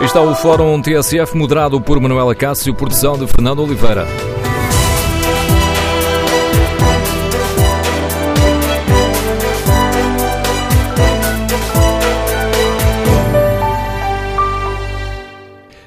[0.00, 4.06] Está o Fórum TSF moderado por Manuela Cássio, produção de Fernando Oliveira.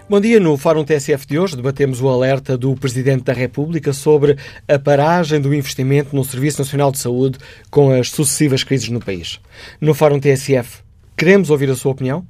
[0.09, 0.41] Bom dia.
[0.41, 4.37] No Fórum TSF de hoje debatemos o alerta do Presidente da República sobre
[4.67, 7.39] a paragem do investimento no Serviço Nacional de Saúde
[7.69, 9.39] com as sucessivas crises no país.
[9.79, 10.79] No Fórum TSF,
[11.15, 12.27] queremos ouvir a sua opinião?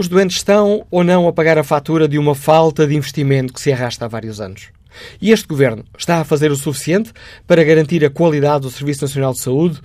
[0.00, 3.60] Os doentes estão ou não a pagar a fatura de uma falta de investimento que
[3.60, 4.68] se arrasta há vários anos?
[5.20, 7.12] E este Governo está a fazer o suficiente
[7.46, 9.78] para garantir a qualidade do Serviço Nacional de Saúde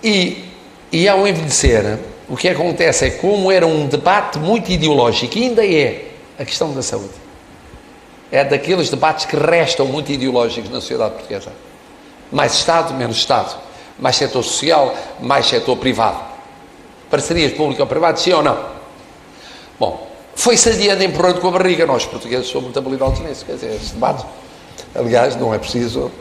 [0.04, 0.44] e,
[0.92, 1.98] e ao envelhecer,
[2.28, 6.74] o que acontece é como era um debate muito ideológico, e ainda é a questão
[6.74, 7.14] da saúde.
[8.30, 11.54] É daqueles debates que restam muito ideológicos na sociedade portuguesa.
[12.30, 13.58] Mais Estado, menos Estado.
[13.98, 16.20] Mais setor social, mais setor privado.
[17.10, 18.66] Parcerias público-privadas, sim ou não?
[19.80, 20.09] Bom,
[20.40, 21.86] foi-se adiando empurrando com a barriga.
[21.86, 23.46] Nós, portugueses, somos muito habilidosos nisso.
[23.46, 24.26] Quer dizer, este debate.
[24.96, 26.12] Aliás, não é preciso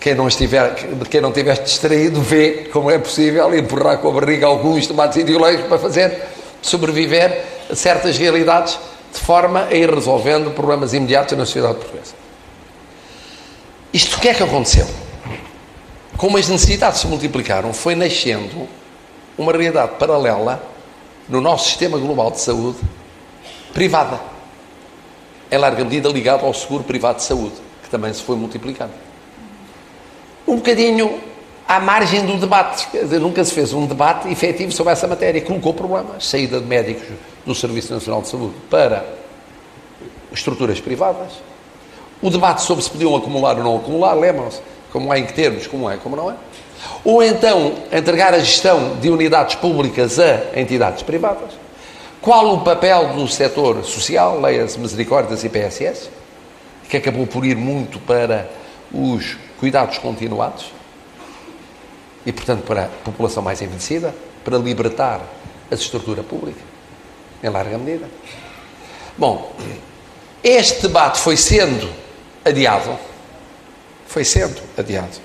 [0.00, 0.74] quem não, estiver,
[1.10, 5.66] quem não estiver distraído vê como é possível empurrar com a barriga alguns debates ideológicos
[5.66, 6.22] para fazer
[6.62, 8.78] sobreviver a certas realidades
[9.12, 12.14] de forma a ir resolvendo problemas imediatos na sociedade portuguesa.
[13.92, 14.86] Isto o que é que aconteceu?
[16.16, 18.66] Como as necessidades se multiplicaram, foi nascendo
[19.36, 20.62] uma realidade paralela
[21.30, 22.78] no nosso sistema global de saúde
[23.72, 24.20] privada,
[25.50, 28.92] em larga medida ligado ao seguro privado de saúde, que também se foi multiplicando
[30.50, 31.20] um bocadinho
[31.66, 32.88] à margem do debate.
[32.88, 35.40] Quer dizer, nunca se fez um debate efetivo sobre essa matéria.
[35.40, 36.26] Colocou problemas.
[36.26, 37.06] Saída de médicos
[37.46, 39.04] do Serviço Nacional de Saúde para
[40.32, 41.32] estruturas privadas.
[42.20, 44.60] O debate sobre se podiam acumular ou não acumular, lembram-se?
[44.92, 46.34] Como é, em que termos, como é, como não é.
[47.04, 51.52] Ou então entregar a gestão de unidades públicas a entidades privadas.
[52.20, 56.10] Qual o papel do setor social, leia-se Misericórdias e PSS,
[56.88, 58.50] que acabou por ir muito para
[58.92, 60.72] os cuidados continuados
[62.26, 64.14] e, portanto, para a população mais envelhecida,
[64.44, 65.20] para libertar
[65.70, 66.60] a estrutura pública,
[67.42, 68.06] em larga medida.
[69.16, 69.52] Bom,
[70.42, 71.90] este debate foi sendo
[72.44, 72.98] adiado,
[74.06, 75.20] foi sendo adiado,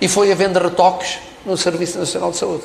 [0.00, 2.64] e foi havendo retoques no Serviço Nacional de Saúde.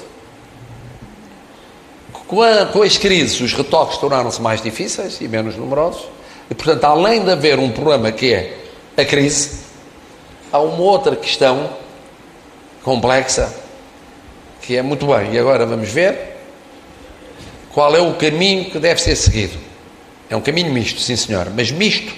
[2.28, 2.42] Com,
[2.82, 6.08] as crises, os retoques tornaram-se mais difíceis e menos numerosos,
[6.50, 8.58] e, portanto, além de haver um problema que é
[8.98, 9.60] a crise,
[10.52, 11.70] há uma outra questão
[12.84, 13.54] complexa
[14.62, 15.34] que é muito bem.
[15.34, 16.38] E agora vamos ver
[17.72, 19.58] qual é o caminho que deve ser seguido.
[20.30, 22.14] É um caminho misto, sim senhor, mas misto.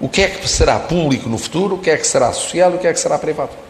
[0.00, 2.74] O que é que será público no futuro, o que é que será social e
[2.76, 3.67] o que é que será privado?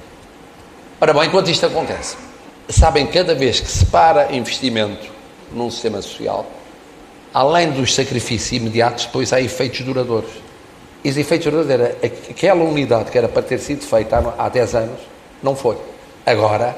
[1.01, 2.17] Ora bem, enquanto isto acontece,
[2.69, 5.07] sabem, cada vez que se para investimento
[5.53, 6.45] num sistema social,
[7.33, 10.33] além dos sacrifícios imediatos, depois há efeitos duradouros.
[11.05, 15.01] E os efeitos verdadeiros, aquela unidade que era para ter sido feita há 10 anos,
[15.41, 15.77] não foi.
[16.27, 16.77] Agora,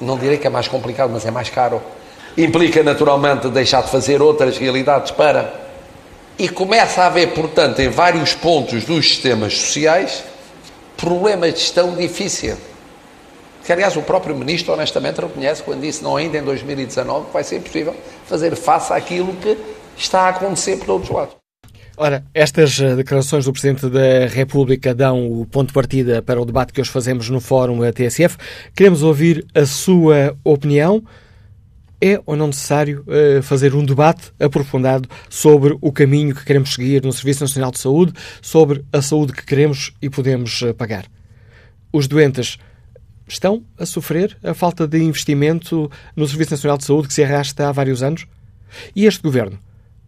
[0.00, 1.82] não direi que é mais complicado, mas é mais caro.
[2.38, 5.52] Implica naturalmente deixar de fazer outras realidades para.
[6.38, 10.22] E começa a haver, portanto, em vários pontos dos sistemas sociais,
[10.96, 12.56] problemas de gestão difícil.
[13.64, 17.44] Que, aliás, o próprio Ministro, honestamente, reconhece quando disse, não ainda em 2019, que vai
[17.44, 17.94] ser possível
[18.26, 19.56] fazer face àquilo que
[19.96, 21.40] está a acontecer por todos os lados.
[22.02, 26.46] Ora, estas eh, declarações do Presidente da República dão o ponto de partida para o
[26.46, 28.38] debate que hoje fazemos no Fórum TSF.
[28.74, 31.04] Queremos ouvir a sua opinião.
[32.00, 37.04] É ou não necessário uh, fazer um debate aprofundado sobre o caminho que queremos seguir
[37.04, 41.04] no Serviço Nacional de Saúde, sobre a saúde que queremos e podemos uh, pagar?
[41.92, 42.56] Os doentes
[43.30, 47.68] estão a sofrer a falta de investimento no Serviço Nacional de Saúde que se arrasta
[47.68, 48.26] há vários anos?
[48.94, 49.58] E este governo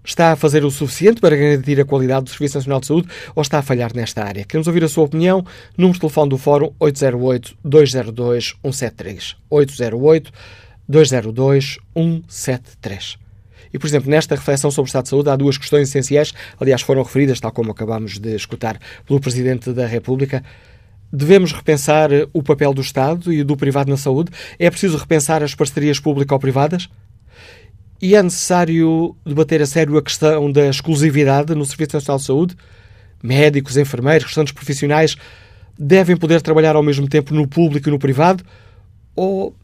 [0.05, 3.43] está a fazer o suficiente para garantir a qualidade do Serviço Nacional de Saúde ou
[3.43, 4.45] está a falhar nesta área?
[4.45, 5.47] Queremos ouvir a sua opinião.
[5.77, 9.37] Número de telefone do Fórum 808-202-173.
[10.89, 13.19] 808-202-173.
[13.73, 16.83] E, por exemplo, nesta reflexão sobre o Estado de Saúde há duas questões essenciais, aliás,
[16.83, 20.45] foram referidas, tal como acabamos de escutar pelo Presidente da República.
[21.13, 24.31] Devemos repensar o papel do Estado e do privado na saúde?
[24.59, 26.89] É preciso repensar as parcerias público-privadas?
[28.01, 32.57] E é necessário debater a sério a questão da exclusividade no Serviço Nacional de Saúde?
[33.23, 35.17] Médicos, enfermeiros, restantes profissionais
[35.79, 38.43] devem poder trabalhar ao mesmo tempo no público e no privado?
[39.15, 39.55] Ou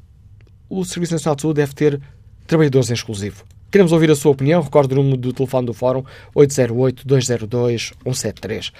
[0.69, 2.01] o Serviço Nacional de Saúde deve ter
[2.47, 3.45] trabalhadores em exclusivo?
[3.71, 4.63] Queremos ouvir a sua opinião.
[4.63, 6.03] Recorde o número do telefone do Fórum
[6.35, 8.73] 808-202-173.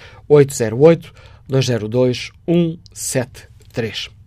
[1.49, 4.19] 808-202-173.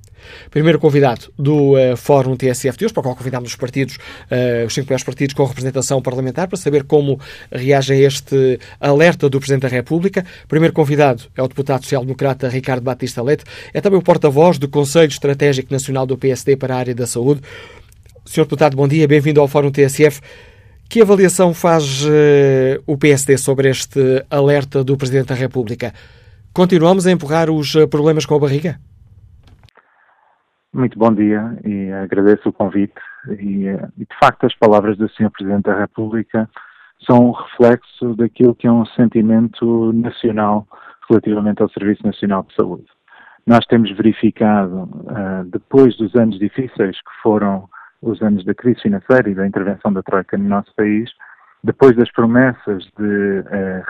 [0.51, 4.67] Primeiro convidado do uh, Fórum TSF de hoje, para o qual convidamos os partidos, uh,
[4.67, 7.21] os cinco maiores partidos com representação parlamentar, para saber como
[7.51, 10.25] reagem a este alerta do Presidente da República.
[10.49, 15.09] Primeiro convidado é o deputado social-democrata Ricardo Batista Leite, é também o porta-voz do Conselho
[15.09, 17.41] Estratégico Nacional do PSD para a área da saúde.
[18.25, 20.21] Senhor deputado, bom dia, bem-vindo ao Fórum TSF.
[20.89, 25.93] Que avaliação faz uh, o PSD sobre este alerta do Presidente da República?
[26.55, 28.79] Continuamos a empurrar os problemas com a barriga?
[30.75, 33.01] Muito bom dia e agradeço o convite.
[33.39, 35.31] E, e, de facto, as palavras do Sr.
[35.31, 36.49] Presidente da República
[37.07, 40.67] são um reflexo daquilo que é um sentimento nacional
[41.09, 42.87] relativamente ao Serviço Nacional de Saúde.
[43.47, 47.69] Nós temos verificado, uh, depois dos anos difíceis que foram
[48.03, 51.11] os anos da crise financeira e da intervenção da Troika no nosso país,
[51.65, 53.45] depois das promessas de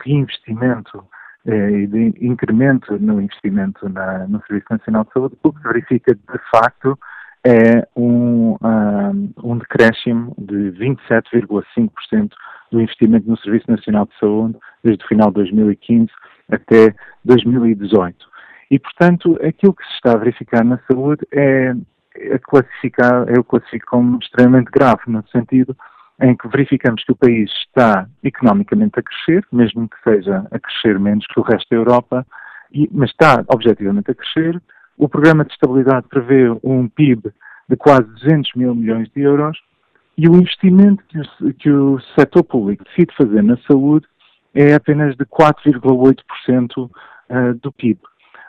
[0.04, 5.62] reinvestimento eh, e de incremento no investimento na, no Serviço Nacional de Saúde, o que
[5.62, 6.98] verifica de facto
[7.44, 12.30] é um, um, um decréscimo de 27,5%
[12.70, 16.08] do investimento no Serviço Nacional de Saúde desde o final de 2015
[16.50, 16.94] até
[17.24, 18.32] 2018.
[18.70, 21.74] E, portanto, aquilo que se está a verificar na saúde é,
[22.16, 25.76] é classificar, eu classifico como extremamente grave, no sentido
[26.22, 30.98] em que verificamos que o país está economicamente a crescer, mesmo que seja a crescer
[30.98, 32.26] menos que o resto da Europa,
[32.72, 34.62] e, mas está objetivamente a crescer.
[34.96, 37.32] O programa de estabilidade prevê um PIB
[37.68, 39.58] de quase 200 mil milhões de euros
[40.16, 44.06] e o investimento que o, que o setor público decide fazer na saúde
[44.54, 46.90] é apenas de 4,8%
[47.28, 47.98] eh, do PIB.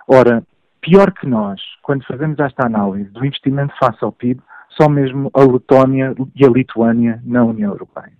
[0.07, 0.43] Ora,
[0.81, 4.41] pior que nós, quando fazemos esta análise do investimento face ao PIB,
[4.79, 8.11] só mesmo a Letónia e a Lituânia na União Europeia.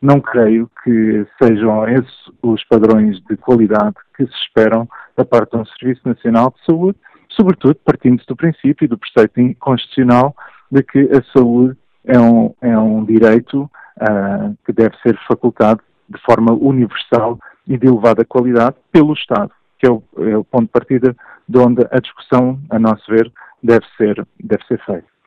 [0.00, 5.58] Não creio que sejam esses os padrões de qualidade que se esperam da parte de
[5.58, 6.98] um Serviço Nacional de Saúde,
[7.30, 10.34] sobretudo partindo do princípio e do preceito constitucional
[10.70, 16.20] de que a saúde é um, é um direito uh, que deve ser facultado de
[16.22, 20.70] forma universal e de elevada qualidade pelo Estado, que é o, é o ponto de
[20.70, 21.16] partida
[21.48, 23.30] de onde a discussão, a nosso ver,
[23.62, 25.17] deve ser, deve ser feita.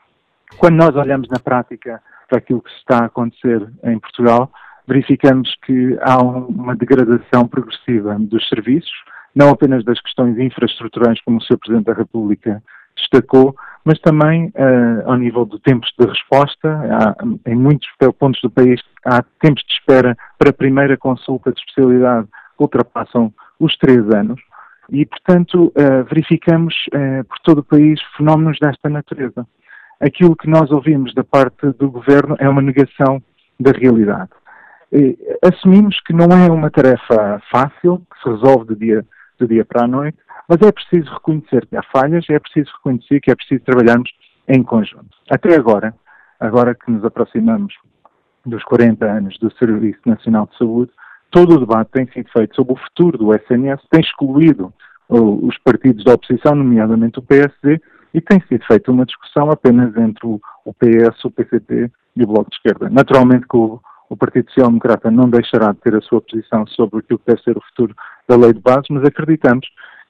[0.57, 4.51] Quando nós olhamos na prática para aquilo que está a acontecer em Portugal,
[4.87, 8.91] verificamos que há uma degradação progressiva dos serviços,
[9.35, 11.57] não apenas das questões infraestruturais, como o Sr.
[11.57, 12.61] Presidente da República
[12.95, 13.55] destacou,
[13.85, 16.69] mas também uh, ao nível de tempos de resposta.
[16.69, 17.15] Há,
[17.49, 17.87] em muitos
[18.19, 23.33] pontos do país há tempos de espera para a primeira consulta de especialidade que ultrapassam
[23.59, 24.39] os três anos.
[24.89, 29.47] E, portanto, uh, verificamos uh, por todo o país fenómenos desta natureza
[30.01, 33.21] aquilo que nós ouvimos da parte do governo é uma negação
[33.59, 34.31] da realidade.
[35.41, 39.05] Assumimos que não é uma tarefa fácil, que se resolve do dia,
[39.39, 40.17] do dia para a noite,
[40.49, 44.09] mas é preciso reconhecer que há falhas, é preciso reconhecer que é preciso trabalharmos
[44.47, 45.15] em conjunto.
[45.29, 45.93] Até agora,
[46.39, 47.73] agora que nos aproximamos
[48.45, 50.91] dos 40 anos do Serviço Nacional de Saúde,
[51.29, 54.73] todo o debate tem sido feito sobre o futuro do SNS, tem excluído
[55.07, 57.79] os partidos da oposição, nomeadamente o PSD,
[58.13, 60.39] e tem sido feita uma discussão apenas entre o,
[60.73, 62.89] PS, o PCP e o Bloco de Esquerda.
[62.89, 66.99] Naturalmente que o, o Partido Social Democrata não deixará de ter a sua posição sobre
[66.99, 67.95] aquilo que deve ser o futuro
[68.27, 69.67] da lei de bases, mas acreditamos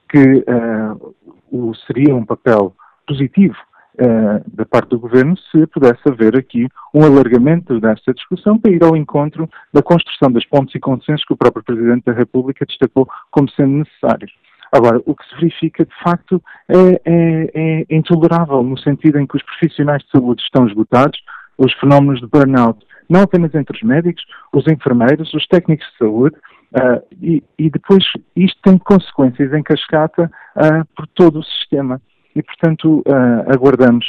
[0.08, 1.14] que uh,
[1.50, 2.74] o, seria um papel
[3.06, 3.56] positivo
[3.94, 8.82] uh, da parte do Governo se pudesse haver aqui um alargamento desta discussão para ir
[8.82, 13.08] ao encontro da construção dos pontos e consensos que o próprio Presidente da República destacou
[13.30, 14.32] como sendo necessários.
[14.72, 19.36] Agora, o que se verifica, de facto, é, é, é intolerável, no sentido em que
[19.36, 21.20] os profissionais de saúde estão esgotados,
[21.58, 26.36] os fenómenos de burnout, não apenas entre os médicos, os enfermeiros, os técnicos de saúde,
[26.74, 28.02] uh, e, e, depois
[28.34, 32.00] isto tem consequências em cascata uh, por todo o sistema.
[32.34, 34.06] E, portanto, uh, aguardamos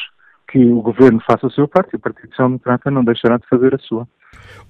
[0.47, 3.47] que o Governo faça o seu parte e o Partido Social Democrata não deixará de
[3.49, 4.07] fazer a sua.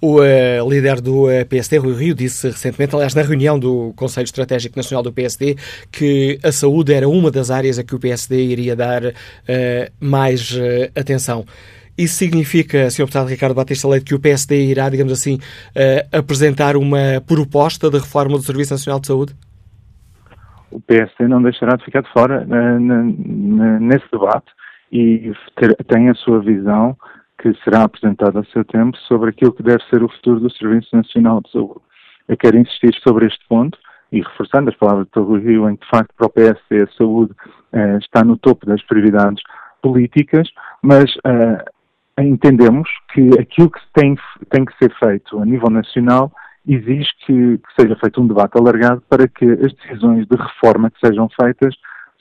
[0.01, 3.93] O uh, líder do uh, eh, PSD, Rui Rio, disse recentemente, aliás, na reunião do
[3.95, 5.55] Conselho Estratégico Nacional do PSD,
[5.89, 9.13] que a saúde era uma das áreas a que o PSD iria dar uh,
[10.01, 10.59] mais
[10.93, 11.45] atenção.
[11.97, 13.03] Isso significa, Sr.
[13.03, 15.37] Deputado Ricardo Batista Leite, que o PSD irá, digamos assim,
[16.11, 19.35] apresentar uma proposta de reforma do Serviço Nacional de Saúde?
[20.71, 22.47] O PSD não deixará de ficar de fora
[23.79, 24.47] nesse debate
[24.91, 26.97] e ter, tem a sua visão
[27.43, 30.95] que será apresentada a seu tempo sobre aquilo que deve ser o futuro do Serviço
[30.95, 31.81] Nacional de Saúde.
[32.25, 33.77] Eu quero insistir sobre este ponto
[34.13, 36.87] e reforçando as palavras de Rui Rio, em que de facto para o PSD a
[36.97, 37.33] saúde
[37.73, 39.43] eh, está no topo das prioridades
[39.81, 40.47] políticas,
[40.81, 41.65] mas eh,
[42.23, 44.15] entendemos que aquilo que tem,
[44.49, 46.31] tem que ser feito a nível nacional
[46.65, 51.05] exige que, que, seja feito um debate alargado para que as decisões de reforma que
[51.05, 51.75] sejam feitas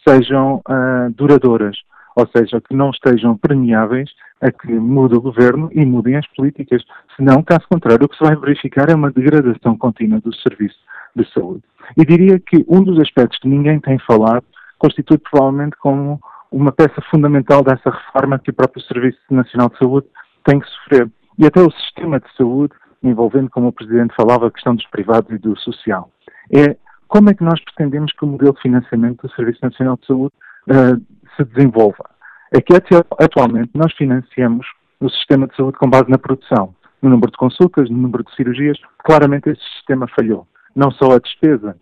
[0.04, 1.76] sejam uh, duradouras
[2.16, 6.82] ou seja, que não estejam permeáveis a que mude o governo e mudem as políticas.
[7.16, 10.78] Senão, caso contrário, o que se vai verificar é uma degradação contínua do serviço
[11.14, 11.62] de saúde.
[11.96, 14.44] E diria que um dos aspectos que ninguém tem falado
[14.78, 20.06] constitui provavelmente como uma peça fundamental dessa reforma que o próprio Serviço Nacional de Saúde
[20.44, 21.10] tem que sofrer.
[21.38, 25.30] E até o sistema de saúde, envolvendo, como o Presidente falava, a questão dos privados
[25.30, 26.10] e do social.
[26.52, 26.76] É
[27.08, 30.34] como é que nós pretendemos que o modelo de financiamento do Serviço Nacional de Saúde
[30.68, 31.00] uh,
[31.36, 32.10] se desenvolva.
[32.52, 32.74] É que
[33.18, 34.66] atualmente nós financiamos
[35.00, 38.34] o sistema de saúde com base na produção, no número de consultas, no número de
[38.34, 38.78] cirurgias.
[39.04, 40.46] Claramente esse sistema falhou.
[40.76, 41.76] Não só a despesa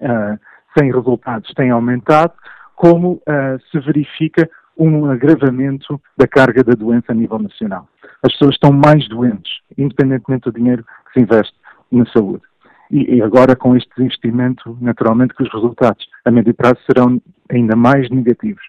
[0.00, 0.38] uh,
[0.78, 2.32] sem resultados tem aumentado,
[2.74, 7.88] como uh, se verifica um agravamento da carga da doença a nível nacional.
[8.22, 11.54] As pessoas estão mais doentes, independentemente do dinheiro que se investe
[11.90, 12.42] na saúde.
[12.90, 17.76] E, e agora, com este investimento, naturalmente que os resultados a médio prazo serão ainda
[17.76, 18.62] mais negativos.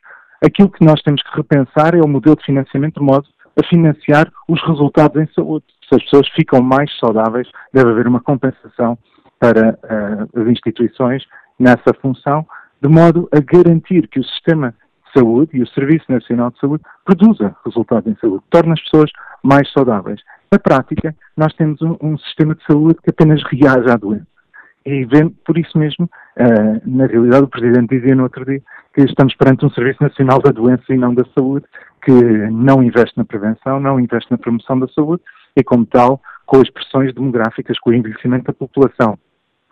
[0.44, 3.28] Aquilo que nós temos que repensar é o modelo de financiamento de modo
[3.60, 5.66] a financiar os resultados em saúde.
[5.90, 8.98] Se as pessoas ficam mais saudáveis, deve haver uma compensação
[9.40, 11.24] para uh, as instituições
[11.60, 12.46] nessa função,
[12.82, 16.84] de modo a garantir que o sistema de saúde e o Serviço Nacional de Saúde
[17.04, 19.12] produza resultados em saúde, torna as pessoas
[19.44, 20.22] mais saudáveis.
[20.52, 24.28] Na prática, nós temos um, um sistema de saúde que apenas reage à doença.
[24.86, 28.62] E vendo, por isso mesmo, uh, na realidade, o Presidente dizia no outro dia
[28.94, 31.66] que estamos perante um Serviço Nacional da Doença e não da Saúde,
[32.02, 35.22] que não investe na prevenção, não investe na promoção da saúde
[35.58, 39.20] e, como tal, com as pressões demográficas, com o envelhecimento da população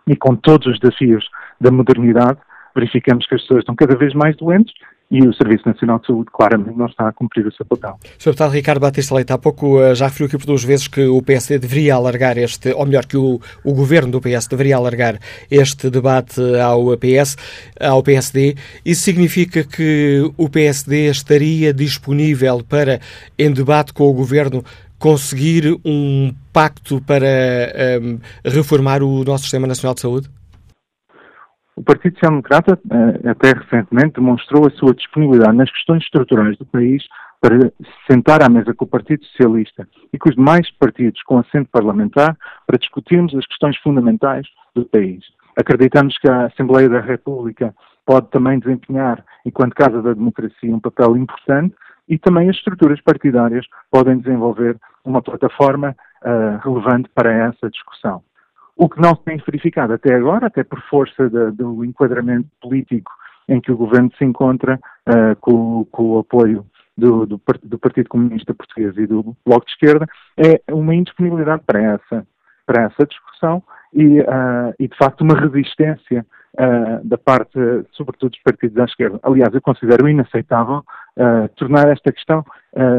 [0.06, 1.26] e com todos os desafios
[1.58, 2.38] da modernidade,
[2.76, 4.72] verificamos que as pessoas estão cada vez mais doentes
[5.10, 7.96] e o Serviço Nacional de Saúde claramente não está a cumprir o seu papel.
[8.18, 8.30] Sr.
[8.30, 11.22] Deputado Ricardo Batista Leite, há pouco eh, já referiu aqui por duas vezes que o
[11.22, 15.18] PSD deveria alargar este, ou melhor, que o, o governo do PS deveria alargar
[15.50, 17.36] este debate ao PS,
[17.80, 18.56] ao PSD.
[18.84, 23.00] Isso significa que o PSD estaria disponível para,
[23.38, 24.64] em debate com o governo,
[24.98, 30.30] conseguir um pacto para um, ehm, reformar o nosso Sistema Nacional de Saúde?
[31.76, 36.64] O Partido Social Democrata, eh, até recentemente, demonstrou a sua disponibilidade nas questões estruturais do
[36.64, 37.04] país
[37.38, 41.38] para se sentar à mesa com o Partido Socialista e com os demais partidos com
[41.38, 42.34] assento parlamentar
[42.66, 45.22] para discutirmos as questões fundamentais do país.
[45.54, 47.74] Acreditamos que a Assembleia da República
[48.06, 51.74] pode também desempenhar, enquanto Casa da Democracia, um papel importante
[52.08, 58.22] e também as estruturas partidárias podem desenvolver uma plataforma uh, relevante para essa discussão.
[58.76, 63.10] O que não se tem verificado até agora, até por força de, do enquadramento político
[63.48, 64.78] em que o governo se encontra,
[65.08, 66.66] uh, com, com, o apoio
[66.96, 70.06] do, do, do, Partido Comunista Português e do Bloco de Esquerda,
[70.36, 72.26] é uma indisponibilidade para essa,
[72.66, 73.62] para essa discussão
[73.94, 77.58] e, uh, e de facto, uma resistência uh, da parte,
[77.92, 79.18] sobretudo, dos partidos à esquerda.
[79.22, 80.84] Aliás, eu considero inaceitável
[81.54, 82.44] tornar esta questão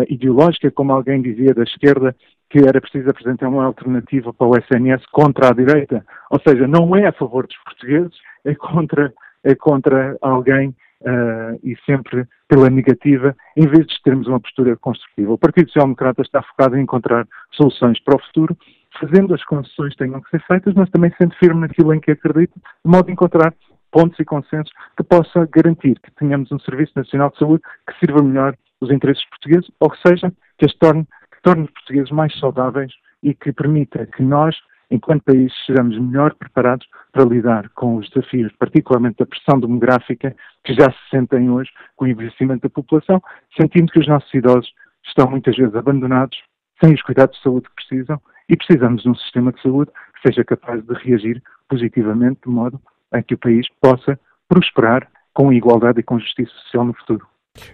[0.09, 2.15] ideológica, como alguém dizia da esquerda,
[2.49, 6.05] que era preciso apresentar uma alternativa para o SNS contra a direita.
[6.31, 9.13] Ou seja, não é a favor dos portugueses, é contra,
[9.43, 10.69] é contra alguém
[11.01, 15.33] uh, e sempre pela negativa, em vez de termos uma postura construtiva.
[15.33, 18.57] O Partido Social Democrata está focado em encontrar soluções para o futuro,
[18.99, 22.11] fazendo as concessões que tenham que ser feitas, mas também sendo firme naquilo em que
[22.11, 23.53] acredita, de modo a encontrar
[23.91, 28.23] pontos e consensos que possa garantir que tenhamos um Serviço Nacional de Saúde que sirva
[28.23, 31.07] melhor os interesses portugueses, ou que seja, que as torne,
[31.47, 32.91] torne os portugueses mais saudáveis
[33.23, 34.53] e que permita que nós,
[34.91, 40.35] enquanto país, sejamos melhor preparados para lidar com os desafios, particularmente da pressão demográfica
[40.65, 43.23] que já se sentem hoje com o envelhecimento da população,
[43.55, 44.69] sentindo que os nossos idosos
[45.05, 46.37] estão muitas vezes abandonados,
[46.83, 50.27] sem os cuidados de saúde que precisam, e precisamos de um sistema de saúde que
[50.27, 52.77] seja capaz de reagir positivamente, de modo
[53.13, 57.25] a que o país possa prosperar com igualdade e com justiça social no futuro.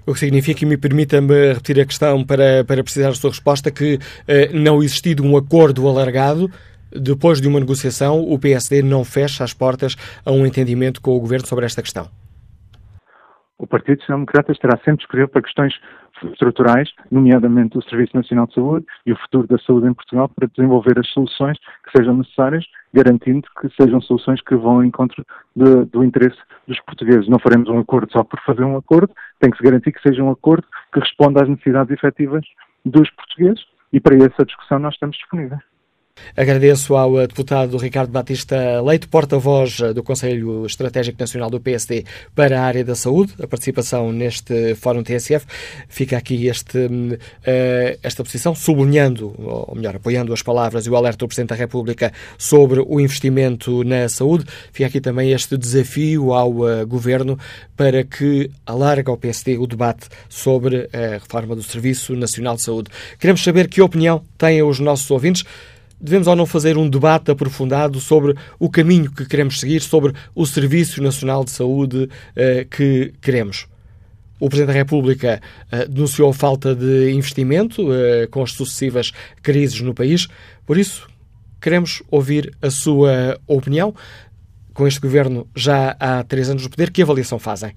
[0.05, 3.71] O que significa, e me permita-me repetir a questão para, para precisar da sua resposta,
[3.71, 6.49] que eh, não existindo um acordo alargado,
[6.91, 11.19] depois de uma negociação, o PSD não fecha as portas a um entendimento com o
[11.19, 12.07] Governo sobre esta questão.
[13.57, 15.73] O Partido Social Democrata estará sempre disponível para questões
[16.31, 20.47] estruturais, nomeadamente o Serviço Nacional de Saúde e o futuro da saúde em Portugal, para
[20.47, 25.25] desenvolver as soluções que sejam necessárias, garantindo que sejam soluções que vão ao encontro
[25.55, 26.37] de, do interesse
[26.67, 27.27] dos portugueses.
[27.27, 30.23] Não faremos um acordo só por fazer um acordo, tem que se garantir que seja
[30.23, 32.45] um acordo que responda às necessidades efetivas
[32.85, 35.72] dos portugueses e para essa discussão nós estamos disponíveis.
[36.35, 42.05] Agradeço ao eh, deputado Ricardo Batista Leite, porta-voz eh, do Conselho Estratégico Nacional do PSD
[42.33, 45.45] para a área da saúde, a participação neste Fórum TSF.
[45.87, 51.19] Fica aqui este, uh, esta posição, sublinhando, ou melhor, apoiando as palavras e o alerta
[51.19, 54.45] do Presidente da República sobre o investimento na saúde.
[54.71, 56.51] Fica aqui também este desafio ao
[56.87, 57.37] Governo
[57.77, 62.89] para que alargue ao PSD o debate sobre a reforma do Serviço Nacional de Saúde.
[63.19, 65.43] Queremos saber que opinião têm os nossos ouvintes
[66.03, 70.45] devemos ou não fazer um debate aprofundado sobre o caminho que queremos seguir, sobre o
[70.45, 73.67] Serviço Nacional de Saúde uh, que queremos.
[74.37, 79.93] O Presidente da República uh, denunciou falta de investimento uh, com as sucessivas crises no
[79.93, 80.27] país.
[80.65, 81.07] Por isso,
[81.61, 83.95] queremos ouvir a sua opinião.
[84.73, 87.73] Com este governo já há três anos no poder, que avaliação fazem?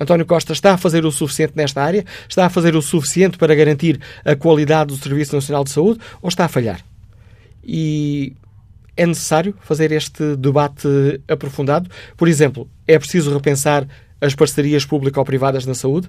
[0.00, 2.04] António Costa está a fazer o suficiente nesta área?
[2.28, 6.28] Está a fazer o suficiente para garantir a qualidade do Serviço Nacional de Saúde ou
[6.28, 6.80] está a falhar?
[7.66, 8.34] E
[8.96, 10.88] é necessário fazer este debate
[11.28, 11.90] aprofundado?
[12.16, 13.86] Por exemplo, é preciso repensar
[14.20, 16.08] as parcerias público-privadas na saúde?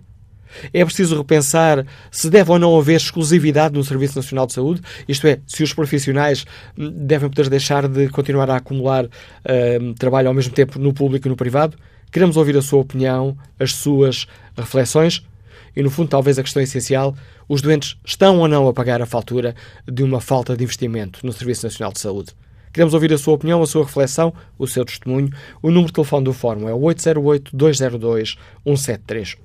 [0.72, 5.28] É preciso repensar se deve ou não haver exclusividade no Serviço Nacional de Saúde, isto
[5.28, 6.46] é, se os profissionais
[6.78, 11.30] devem poder deixar de continuar a acumular uh, trabalho ao mesmo tempo no público e
[11.30, 11.78] no privado.
[12.12, 15.26] Queremos ouvir a sua opinião, as suas reflexões
[15.76, 17.14] e, no fundo, talvez a questão essencial:
[17.50, 19.54] os doentes estão ou não a pagar a fatura
[19.86, 22.32] de uma falta de investimento no Serviço Nacional de Saúde?
[22.74, 25.30] Queremos ouvir a sua opinião, a sua reflexão, o seu testemunho.
[25.64, 29.38] O número de telefone do Fórum é 808-202-173.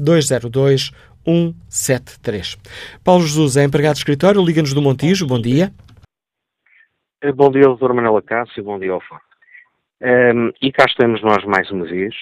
[0.00, 2.58] 808-202-173.
[3.04, 5.26] Paulo Jesus é empregado de escritório, liga-nos do Montijo.
[5.26, 5.70] Bom dia.
[7.22, 8.64] Eh, bom dia, doutor Manuela Cássio.
[8.64, 9.20] Bom dia Fórum.
[10.00, 12.14] Um, ehm, e cá estamos nós mais uma vez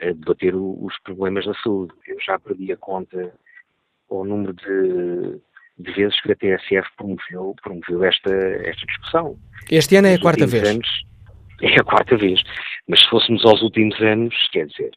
[0.00, 1.92] a debater os problemas da saúde.
[2.06, 3.32] Eu já perdi a conta
[4.10, 5.40] ao número de,
[5.78, 9.38] de vezes que a TSF promoveu, promoveu esta, esta discussão.
[9.70, 10.68] Este ano é a quarta vez.
[10.68, 10.88] Anos,
[11.62, 12.40] é a quarta vez.
[12.88, 14.90] Mas se fôssemos aos últimos anos, quer dizer,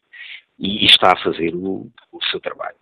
[0.58, 2.76] e, e está a fazer o, o seu trabalho.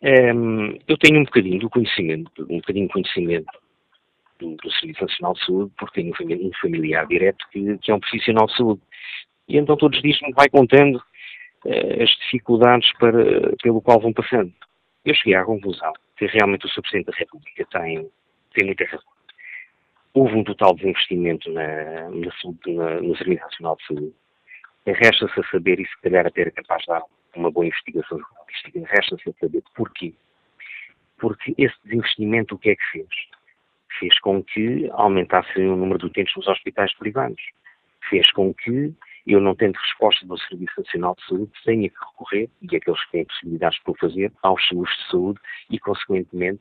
[0.00, 3.50] Um, eu tenho um bocadinho do conhecimento, um bocadinho de conhecimento
[4.38, 8.00] do, do, Serviço Nacional de Saúde, porque tenho um familiar direto que, que é um
[8.00, 8.80] profissional de saúde.
[9.48, 11.02] E então todos me vai contando
[11.66, 14.52] as dificuldades para, pelo qual vão passando.
[15.04, 16.82] Eu cheguei à conclusão que realmente o Sr.
[16.82, 18.10] Presidente da República tem,
[18.54, 19.12] tem muita razão.
[20.14, 22.30] Houve um total desinvestimento na, na
[22.66, 24.14] na, no Serviço Nacional de Saúde.
[24.86, 27.02] Resta-se a saber, e se calhar até era capaz de dar
[27.36, 30.14] uma boa investigação jornalística, resta-se a saber porquê.
[31.18, 33.08] Porque esse desinvestimento o que é que fez?
[33.98, 37.42] Fez com que aumentasse o número de utentes nos hospitais privados.
[38.08, 38.94] Fez com que
[39.28, 43.12] eu não tendo resposta do Serviço Nacional de Saúde, tenha que recorrer, e aqueles que
[43.12, 46.60] têm possibilidades para o fazer, aos seguros de saúde e, consequentemente,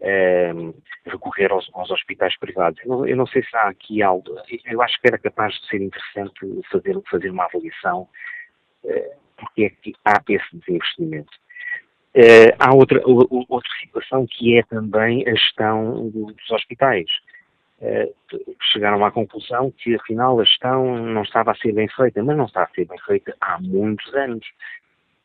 [0.00, 0.74] um, ehm,
[1.06, 2.80] recorrer aos, aos, hospitais privados.
[2.82, 4.24] Eu não, eu não, sei se há aqui algo,
[4.64, 6.32] eu acho que era capaz de ser interessante
[6.70, 8.08] fazer, fazer uma avaliação
[8.84, 11.30] uh, porque é que há esse desinvestimento.
[12.14, 17.10] Uh, há outra, outra situação que é também a gestão dos hospitais.
[17.80, 18.10] Eh,
[18.72, 22.46] chegaram à conclusão que afinal a gestão não estava a ser bem feita, mas não
[22.46, 24.46] está a ser bem feita há muitos anos.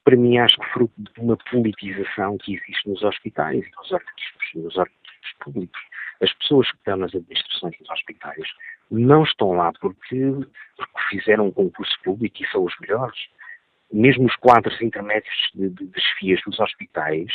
[0.03, 5.33] Para mim, acho que fruto de uma politização que existe nos hospitais, arquivos, nos serviços
[5.39, 5.81] públicos.
[6.21, 8.47] As pessoas que estão nas administrações dos hospitais
[8.89, 10.31] não estão lá porque,
[10.75, 13.17] porque fizeram um concurso público e são os melhores.
[13.93, 17.27] Mesmo os quadros intermédios de, de, de chefias dos hospitais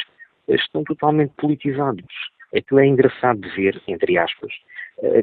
[0.49, 2.05] estão totalmente politizados.
[2.55, 4.76] Aquilo é engraçado de ver, entre aspas, eh,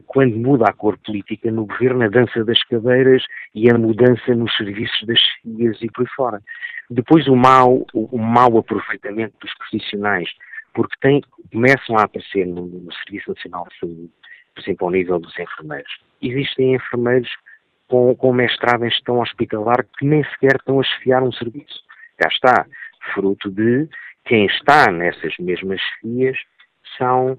[0.05, 3.23] quando muda a cor política no governo, a dança das cadeiras
[3.55, 6.41] e a mudança nos serviços das chefias e por aí fora.
[6.89, 10.29] Depois o mau, o, mau aproveitamento dos profissionais,
[10.73, 14.11] porque tem, começam a aparecer no, no Serviço Nacional de Saúde,
[14.53, 15.91] por exemplo, ao nível dos enfermeiros.
[16.21, 17.29] Existem enfermeiros
[17.87, 21.81] com, com mestrado em gestão hospitalar que nem sequer estão a chefiar um serviço.
[22.17, 22.65] Cá está,
[23.13, 23.87] fruto de
[24.25, 26.37] quem está nessas mesmas chefias
[26.97, 27.37] são,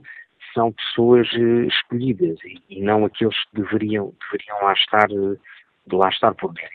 [0.54, 2.38] são pessoas uh, escolhidas
[2.70, 5.38] e, não aqueles que deveriam, deveriam lá estar, uh,
[5.86, 6.74] de lá estar por mérito.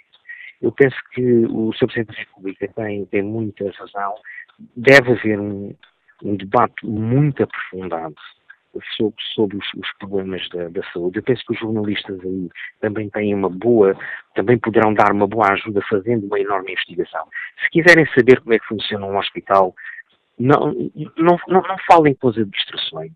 [0.61, 1.87] Eu penso que o Sr.
[1.87, 4.13] Presidente da República tem, tem muita razão.
[4.75, 5.73] Deve haver um,
[6.23, 8.15] um debate muito aprofundado
[8.97, 11.19] sobre, sobre os, os, problemas da, da, saúde.
[11.19, 12.49] Eu penso que os jornalistas aí
[12.81, 13.97] também têm uma boa,
[14.35, 17.25] também poderão dar uma boa ajuda fazendo uma enorme investigação.
[17.61, 19.73] Se quiserem saber como é que funciona um hospital,
[20.37, 20.73] não,
[21.17, 23.11] não, não, não falem com as administrações,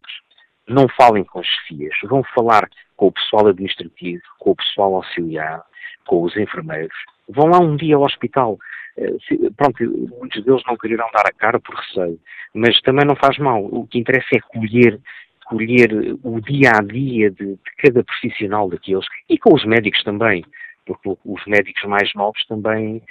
[0.68, 5.64] não falem com as chefias, vão falar com o pessoal administrativo, com o pessoal auxiliar,
[6.06, 6.96] com os enfermeiros.
[7.28, 8.58] Vão lá um dia ao hospital.
[8.98, 9.16] Eh,
[9.56, 9.84] pronto,
[10.20, 12.20] muitos deles não quererão dar a cara por receio,
[12.54, 13.64] mas também não faz mal.
[13.66, 15.00] O que interessa é colher,
[15.46, 15.90] colher
[16.24, 20.44] o dia a dia de, de cada profissional daqueles e com os médicos também,
[20.86, 23.02] porque os médicos mais novos também,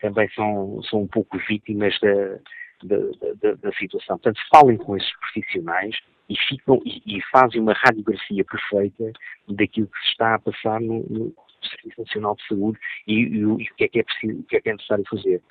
[0.00, 2.38] também são, são um pouco vítimas da,
[2.84, 2.96] da,
[3.42, 4.18] da, da, situação.
[4.18, 5.96] Portanto, falem com esses profissionais
[6.28, 9.12] e, ficam, e, e, fazem uma radiografia perfeita
[9.48, 13.46] daquilo que se está a passar no, no Serviço Nacional de Saúde e, e, e,
[13.46, 15.42] o, que é que é preciso, o que é que é necessário fazer.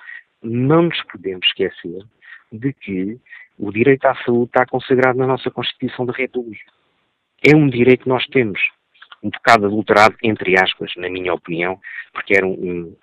[0.42, 2.04] Não nos podemos esquecer
[2.52, 3.18] de que
[3.58, 6.70] o direito à saúde está consagrado na nossa Constituição da República.
[7.44, 8.60] É um direito que nós temos,
[9.22, 11.78] um bocado adulterado, entre aspas, na minha opinião,
[12.12, 12.96] porque era um, um,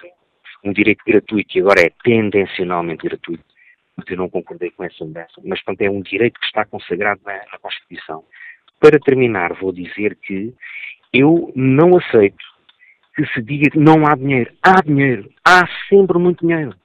[0.63, 3.54] um direito gratuito e agora é tendencionalmente gratuito
[3.95, 7.21] porque eu não concordei com essa mudança, mas portanto, é um direito que está consagrado
[7.25, 8.23] na, na Constituição.
[8.79, 10.53] Para terminar, vou dizer que
[11.13, 12.43] eu não aceito
[13.15, 14.53] que se diga que não há dinheiro.
[14.61, 15.31] Há dinheiro.
[15.43, 16.75] Há sempre muito dinheiro.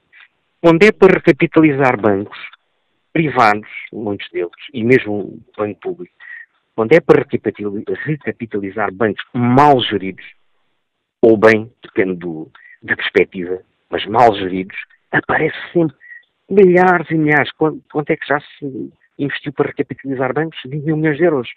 [0.62, 2.38] Quando é para recapitalizar bancos
[3.12, 6.14] privados, muitos deles, e mesmo o banco público,
[6.76, 7.26] quando é para
[8.04, 10.24] recapitalizar bancos mal geridos,
[11.20, 12.50] ou bem, depende do,
[12.82, 14.76] da perspectiva, mas mal geridos,
[15.10, 15.96] aparece sempre
[16.50, 17.50] milhares e milhares.
[17.52, 20.58] Quanto, quanto é que já se investiu para recapitalizar bancos?
[20.64, 21.48] 20 mil milhões de euros.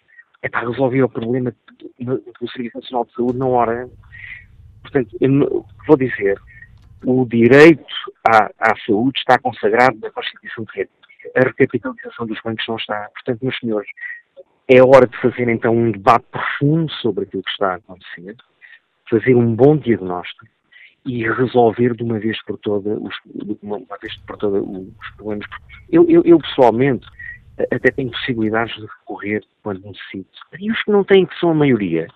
[0.42, 1.54] É para resolver o problema
[2.00, 3.90] do Serviço Nacional de Saúde na hora.
[4.82, 5.18] Portanto,
[5.88, 6.38] vou dizer,
[7.06, 7.86] o direito
[8.28, 11.04] à, à, saúde está consagrado na Constituição de República.
[11.36, 13.10] A recapitalização dos bancos não está.
[13.14, 13.90] Portanto, meus senhores,
[14.68, 18.36] é hora de fazer então um debate profundo sobre aquilo que está a acontecer,
[19.10, 20.53] fazer um bom diagnóstico
[21.06, 23.16] e resolver de uma vez por todas os,
[23.62, 25.46] uma, vez por toda os problemas.
[25.92, 27.06] Eu, eu, eu, pessoalmente
[27.72, 30.30] até tenho possibilidades de recorrer quando necessito.
[30.60, 32.08] E os que não têm, que são a maioria,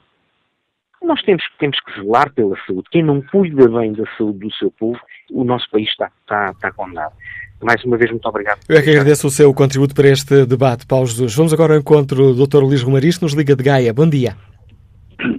[1.04, 2.88] nós temos, temos que zelar pela saúde.
[2.92, 5.00] Quem não cuida bem da saúde do seu povo,
[5.32, 7.14] o nosso país está, está, está condenado.
[7.62, 8.60] Mais uma vez, muito obrigado.
[8.70, 11.36] Eu é que agradeço o seu contributo para este debate, Paulo Jesus.
[11.36, 12.64] Vamos agora ao encontro do Dr.
[12.64, 13.94] Luís Romaristo, nos Liga de Gaia.
[13.94, 14.36] Bom dia.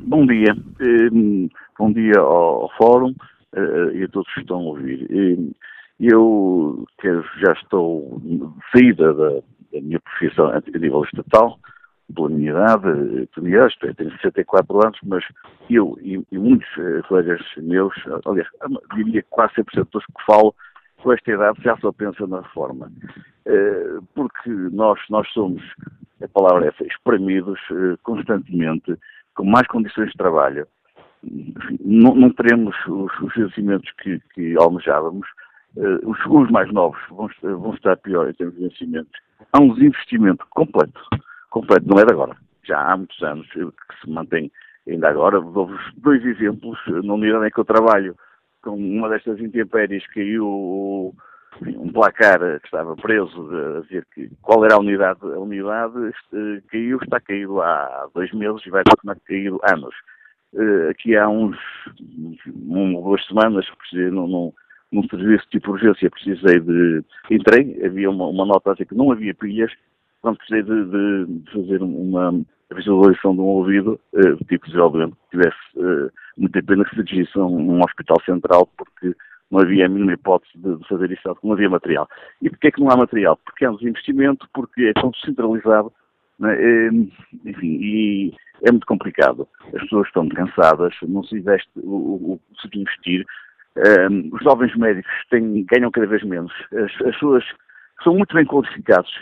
[0.02, 0.56] Bom dia.
[1.12, 3.14] Hum, bom dia ao Fórum
[3.56, 5.06] uh, e a todos que estão a ouvir.
[6.00, 6.84] eu
[7.44, 8.20] já estou
[8.72, 9.30] saída da,
[9.72, 11.58] da, minha profissão a nível estatal,
[12.14, 15.24] pela minha idade, tenho, tenho 64 anos, mas
[15.68, 18.48] eu e, e muitos uh, colegas meus, aliás,
[18.94, 20.54] diria quase 100% dos que falo,
[21.02, 22.90] com esta idade já só pensa na reforma.
[23.46, 25.62] Uh, porque nós, nós somos,
[26.22, 27.60] a palavra é essa, espremidos
[28.02, 28.96] constantemente,
[29.34, 30.66] com mais condições de trabalho,
[31.22, 35.26] não, não teremos os, os vencimentos que, que almejávamos.
[35.76, 39.20] Uh, os mais novos vão, vão estar pior em termos de vencimentos.
[39.52, 41.00] Há um desinvestimento completo,
[41.50, 44.50] completo, não é de agora, já há muitos anos que se mantém
[44.88, 45.40] ainda agora.
[45.40, 48.16] Dou-vos dois exemplos, na unidade em que eu trabalho,
[48.62, 51.14] com uma destas intempéries caiu
[51.66, 55.94] um placar que estava preso a dizer que qual era a unidade, a unidade
[56.68, 59.94] caiu, está caído há dois meses e vai continuar caído anos.
[60.54, 61.56] Uh, aqui há uns,
[62.48, 64.52] um, duas semanas, precisei num, num,
[64.90, 67.04] num serviço de tipo urgência, precisei de.
[67.30, 69.70] Entrei, havia uma, uma nota a dizer que não havia pilhas,
[70.22, 72.40] quando precisei de, de, de fazer uma
[72.74, 77.38] visualização de um ouvido, uh, tipo desenvolvimento, que tivesse uh, muita pena que se dirigisse
[77.38, 79.14] a um, um, hospital central, porque
[79.50, 82.08] não havia a mínima hipótese de, de fazer isso, não havia material.
[82.42, 83.38] E porquê é que não há material?
[83.44, 86.07] Porque é um desinvestimento, porque é tão centralizado É?
[87.44, 89.48] Enfim, e é muito complicado.
[89.74, 93.24] As pessoas estão cansadas, não se investe o, o se investir.
[93.76, 96.52] Um, os jovens médicos têm, ganham cada vez menos.
[96.72, 97.44] As, as pessoas
[98.02, 99.12] são muito bem qualificados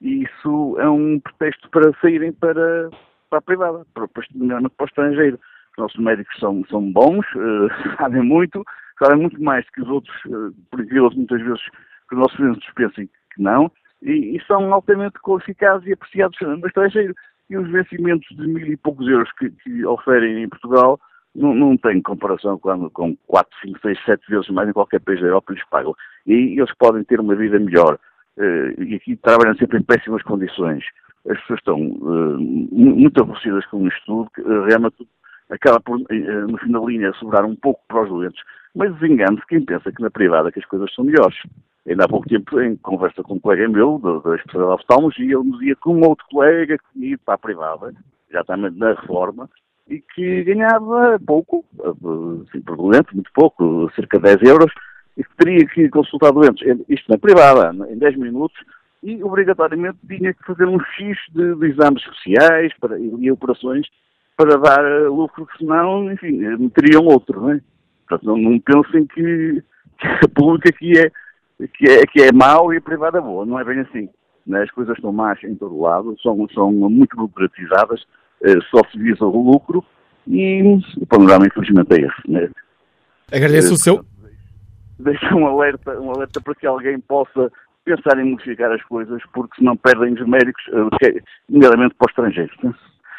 [0.00, 2.90] e isso é um pretexto para saírem para,
[3.28, 5.38] para a privada, para, para, para o estrangeiro.
[5.72, 8.64] Os nossos médicos são, são bons, uh, sabem muito,
[8.98, 11.62] sabem muito mais que os outros, uh, por muitas vezes
[12.08, 13.70] que os nossos clientes pensem que não,
[14.02, 17.14] e, e, são altamente qualificados e apreciados no estrangeiro.
[17.48, 21.00] E os vencimentos de mil e poucos euros que, que oferem em Portugal
[21.34, 25.20] não, não tem comparação quando com 4, 5, 6, 7 vezes mais em qualquer país
[25.20, 25.94] da Europa lhes pagam.
[26.26, 27.98] E eles podem ter uma vida melhor.
[28.36, 30.84] Uh, e aqui trabalham sempre em péssimas condições.
[31.28, 34.96] As pessoas estão uh, muito aborrecidas com isto tudo, que uh, realmente
[35.50, 38.42] acaba por, no fim da linha, sobrar um pouco para os doentes.
[38.74, 41.36] Mas desengane-se quem pensa que na privada que as coisas são melhores.
[41.88, 45.34] Ainda há pouco tempo, em conversa com um colega meu, da, da especialidade de oftalmologia,
[45.34, 47.94] ele me dizia que um outro colega que tinha ido para a privada,
[48.30, 49.50] já está na reforma,
[49.88, 51.64] e que ganhava pouco,
[52.48, 54.72] assim, por doente, muito pouco, cerca de 10 euros,
[55.16, 58.56] e que teria que consultar doentes, isto na privada, em 10 minutos,
[59.02, 63.86] e obrigatoriamente tinha que fazer um X de, de exames especiais para, e, operações
[64.40, 67.60] para dar eh, lucro, senão, enfim, meteriam outro, não é?
[68.08, 69.62] Portanto, não, não pensem que,
[69.98, 71.10] que, a pública aqui é,
[71.68, 74.08] que é, que é mau e a privada é boa, não é bem assim.
[74.46, 74.62] Né?
[74.62, 78.02] As coisas estão más em todo lado, são, são muito burocratizadas,
[78.42, 79.84] eh, só se visa o lucro
[80.26, 80.62] e
[80.96, 82.30] o panorama infelizmente é esse.
[82.30, 82.48] Né?
[83.30, 84.04] Agradeço o seu,
[84.98, 87.52] deixa um alerta, um alerta para que alguém possa
[87.84, 90.88] pensar em modificar as coisas, porque senão perdem os médicos, uh,
[91.48, 92.56] nomeadamente para os estrangeiros.
[92.62, 92.74] Né?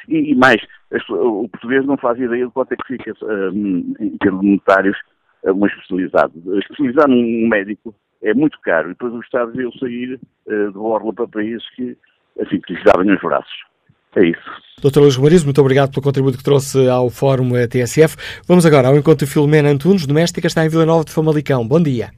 [0.08, 0.62] E, e, mais,
[1.10, 3.52] o português não faz ideia de quanto é que fica, uh,
[4.00, 4.98] em termos monetários,
[5.44, 6.34] uh, uma especialidade.
[6.60, 11.14] Especializar num médico é muito caro e depois o Estado veio sair uh, de borla
[11.14, 11.98] para países que,
[12.40, 13.72] assim, que lhes davam os braços.
[14.16, 14.62] É isso.
[14.82, 15.00] Dr.
[15.00, 18.18] Luís Romariz, muito obrigado pelo contributo que trouxe ao Fórum TSF.
[18.46, 21.66] Vamos agora ao encontro de Filomena Antunes, doméstica, está em Vila Nova de Famalicão.
[21.66, 22.12] Bom dia.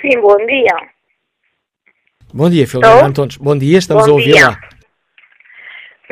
[0.00, 0.76] Sim, bom dia.
[2.32, 3.36] Bom dia, Filomena Antunes.
[3.36, 4.56] Bom dia, estamos bom a ouvi-la.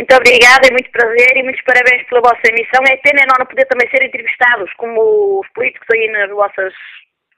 [0.01, 2.83] Muito obrigada, é muito prazer e muitos parabéns pela vossa emissão.
[2.89, 6.73] É pena não poder também ser entrevistados como os políticos aí nas vossas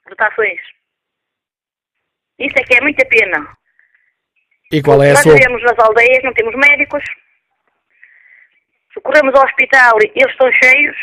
[0.07, 0.61] votações.
[2.39, 3.49] Isso é que é muita pena.
[4.71, 5.33] E qual é a Nós sua...
[5.33, 7.03] vivemos nas aldeias, não temos médicos.
[8.93, 10.97] Socorremos ao hospital e eles estão cheios.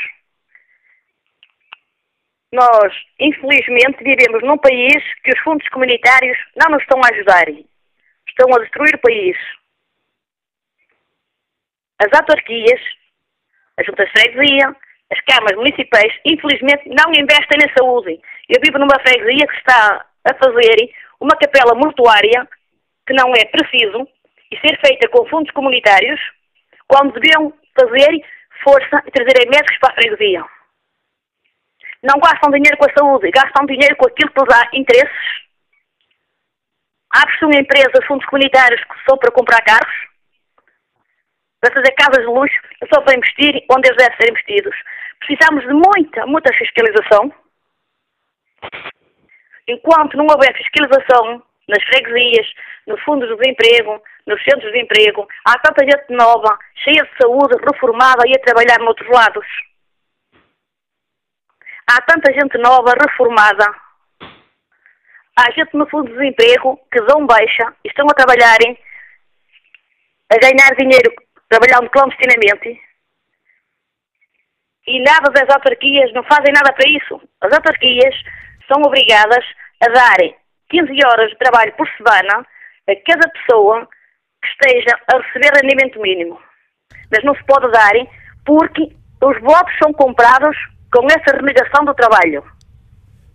[2.55, 7.49] Nós, infelizmente, vivemos num país que os fundos comunitários não nos estão a ajudar.
[8.27, 9.37] Estão a destruir o país.
[12.01, 12.81] As autarquias,
[13.79, 14.75] as juntas de freguesia,
[15.13, 18.19] as câmaras municipais, infelizmente, não investem na saúde.
[18.49, 22.49] Eu vivo numa freguesia que está a fazer uma capela mortuária
[23.07, 24.09] que não é preciso
[24.51, 26.21] e ser feita com fundos comunitários,
[26.89, 28.25] quando deviam fazer
[28.65, 30.45] força e trazerem médicos para a freguesia.
[32.03, 35.51] Não gastam dinheiro com a saúde, gastam dinheiro com aquilo que lhes dá interesses.
[37.11, 40.10] Abre-se uma empresa de fundos comunitários são para comprar carros,
[41.61, 42.61] para fazer casas de luxo,
[42.93, 44.77] só para investir onde eles devem ser investidos.
[45.21, 47.33] Precisamos de muita, muita fiscalização.
[49.69, 52.47] Enquanto não houver fiscalização nas freguesias,
[52.87, 55.27] nos fundos de desemprego, nos centros de emprego.
[55.45, 59.47] Há tanta gente nova, cheia de saúde, reformada e a trabalhar noutros lados.
[61.87, 63.65] Há tanta gente nova, reformada.
[65.37, 68.79] Há gente no fundo de desemprego que dão baixa e estão a trabalharem,
[70.29, 71.13] a ganhar dinheiro
[71.51, 72.81] trabalhando clandestinamente.
[74.87, 77.21] E nada das autarquias não fazem nada para isso.
[77.43, 78.15] As autarquias
[78.67, 79.45] são obrigadas
[79.83, 80.35] a darem
[80.71, 82.47] 15 horas de trabalho por semana
[82.89, 83.87] a cada pessoa
[84.41, 86.41] que esteja a receber rendimento mínimo.
[87.11, 87.93] Mas não se pode dar
[88.47, 88.89] porque
[89.23, 90.57] os votos são comprados
[90.93, 92.43] com essa renegação do trabalho.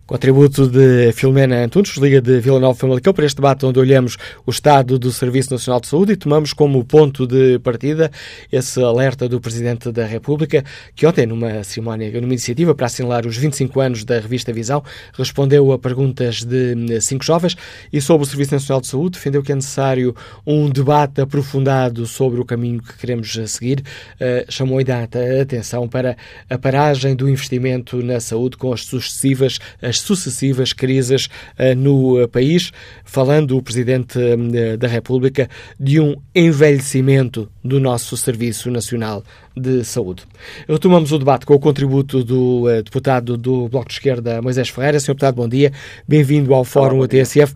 [0.06, 4.16] Contributo de Filomena Antunes, Liga de Vila Nova Famalicão, para este debate onde olhamos
[4.46, 8.08] o estado do Serviço Nacional de Saúde e tomamos como ponto de partida
[8.52, 10.64] esse alerta do Presidente da República,
[10.94, 14.80] que ontem, numa cerimónia, numa iniciativa para assinalar os 25 anos da revista Visão,
[15.12, 17.56] respondeu a perguntas de cinco jovens
[17.92, 20.14] e sobre o Serviço Nacional de Saúde defendeu que é necessário
[20.46, 23.80] um debate aprofundado sobre o caminho que queremos seguir.
[24.20, 26.16] Uh, chamou a atenção para
[26.48, 31.26] a paragem do investimento na saúde com as sucessivas as as sucessivas crises
[31.58, 32.70] uh, no uh, país,
[33.04, 35.48] falando o Presidente uh, da República
[35.80, 39.24] de um envelhecimento do nosso Serviço Nacional
[39.56, 40.24] de Saúde.
[40.68, 45.00] Retomamos o debate com o contributo do deputado do Bloco de Esquerda, Moisés Ferreira.
[45.00, 45.72] Senhor deputado, bom dia.
[46.06, 47.54] Bem-vindo ao Fórum Olá, TSF.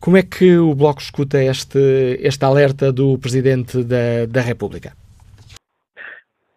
[0.00, 5.01] Como é que o Bloco escuta este, este alerta do Presidente da, da República?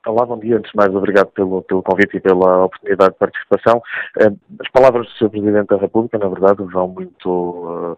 [0.05, 0.57] Olá, bom dia.
[0.57, 3.81] Antes de mais, obrigado pelo, pelo convite e pela oportunidade de participação.
[4.19, 5.31] Eh, as palavras do Sr.
[5.31, 7.97] Presidente da República, na verdade, vão muito uh,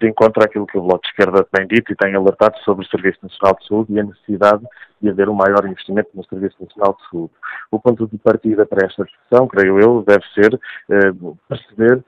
[0.00, 2.88] de encontro àquilo que o Bloco de Esquerda tem dito e tem alertado sobre o
[2.88, 4.64] Serviço Nacional de Saúde e a necessidade
[5.00, 7.32] de haver um maior investimento no Serviço Nacional de Saúde.
[7.70, 12.04] O ponto de partida para esta discussão, creio eu, deve ser uh, perceber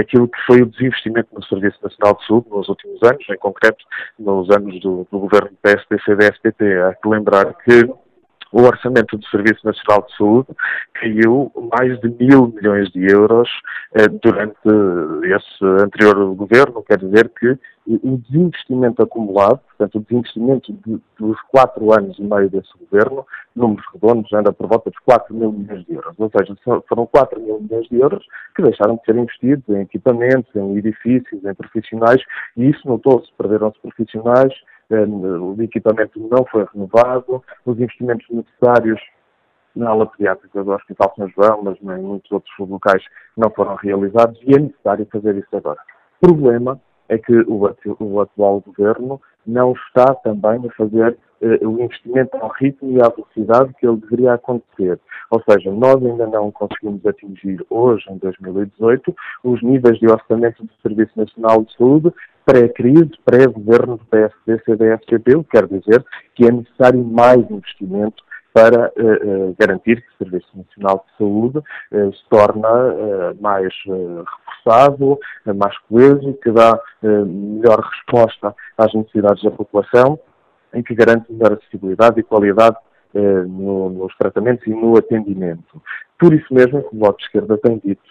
[0.00, 3.84] aquilo que foi o desinvestimento no Serviço Nacional de Saúde nos últimos anos, em concreto
[4.18, 6.82] nos anos do, do governo PSD-CDS-PT.
[6.82, 7.88] Há que lembrar que
[8.52, 10.48] o orçamento do Serviço Nacional de Saúde
[10.94, 13.48] caiu mais de mil milhões de euros
[13.94, 14.56] eh, durante
[15.24, 17.58] esse anterior governo, quer dizer que
[17.88, 23.84] o desinvestimento acumulado, portanto, o desinvestimento de, dos quatro anos e meio desse governo, números
[23.92, 26.14] redondos, anda por volta de 4 mil milhões de euros.
[26.18, 26.54] Ou seja,
[26.86, 31.42] foram 4 mil milhões de euros que deixaram de ser investidos em equipamentos, em edifícios,
[31.42, 32.22] em profissionais,
[32.56, 33.32] e isso notou-se.
[33.38, 34.52] Perderam-se profissionais,
[34.90, 39.00] o equipamento não foi renovado, os investimentos necessários
[39.76, 43.02] na ala pediátrica do Hospital São João, mas em muitos outros locais
[43.36, 45.78] não foram realizados e é necessário fazer isso agora.
[46.20, 47.70] O problema é que o,
[48.00, 53.08] o atual governo não está também a fazer eh, o investimento ao ritmo e à
[53.08, 54.98] velocidade que ele deveria acontecer.
[55.30, 60.72] Ou seja, nós ainda não conseguimos atingir hoje, em 2018, os níveis de orçamento do
[60.82, 62.12] Serviço Nacional de Saúde
[62.48, 66.02] pré-crise, pré-governo do PSD, CDS, CP, o que quer dizer
[66.34, 72.12] que é necessário mais investimento para uh, garantir que o Serviço Nacional de Saúde uh,
[72.14, 72.68] se torna
[73.38, 75.18] mais reforçado,
[75.54, 80.18] mais coeso, que dá melhor resposta às necessidades da população
[80.72, 82.76] em que garante melhor acessibilidade e qualidade
[83.14, 85.82] no, nos tratamentos e no atendimento.
[86.18, 88.02] Por isso mesmo, o Bloco de Esquerda tem dito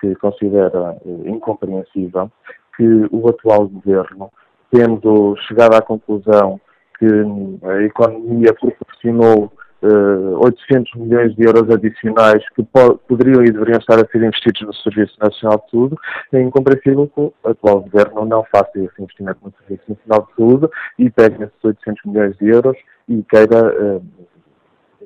[0.00, 2.30] que considera incompreensível
[2.76, 4.30] que o atual governo,
[4.70, 6.60] tendo chegado à conclusão
[6.98, 12.62] que a economia proporcionou uh, eh, 800 milhões de euros adicionais que
[13.06, 15.96] poderiam e deveriam estar a ser investidos no Serviço Nacional de Saúde,
[16.32, 20.68] é incompreensível que o atual governo não faça esse investimento no Serviço Nacional de Saúde
[20.98, 22.76] e pegue esses 800 milhões de euros
[23.08, 24.02] e queira uh,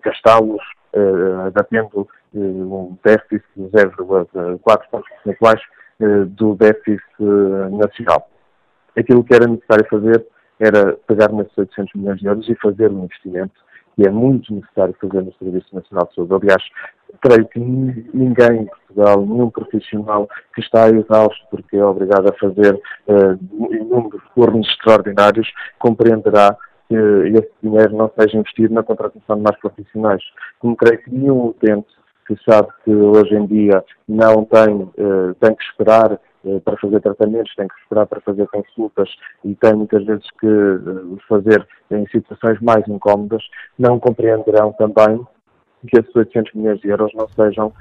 [0.03, 0.63] gastá-los
[0.95, 4.59] uh, abatendo uh, um déficit de 0,4
[4.91, 5.61] pontos percentuais
[6.31, 7.03] do déficit
[7.71, 8.29] nacional.
[8.97, 10.27] Aquilo que era necessário fazer
[10.59, 13.55] era pagar nesses 800 milhões de euros e fazer um investimento
[13.97, 16.35] que é muito necessário fazer no Serviço Nacional de Saúde.
[16.35, 16.63] Aliás,
[17.21, 22.75] creio que ninguém em Portugal, nenhum profissional que está exausto porque é obrigado a fazer
[22.75, 26.57] uh, inúmeros turnos extraordinários compreenderá
[26.89, 30.23] que esse dinheiro não seja investido na contratação de mais profissionais.
[30.59, 31.89] Como creio que nenhum utente
[32.31, 36.13] que sabe que hoje em dia não tem, uh, tem que esperar
[36.45, 39.09] uh, para fazer tratamentos, tem que esperar para fazer consultas
[39.45, 43.43] e tem muitas vezes que uh, fazer em situações mais incómodas,
[43.77, 45.27] não compreenderão também
[45.89, 47.73] que esses 800 milhões de euros não sejam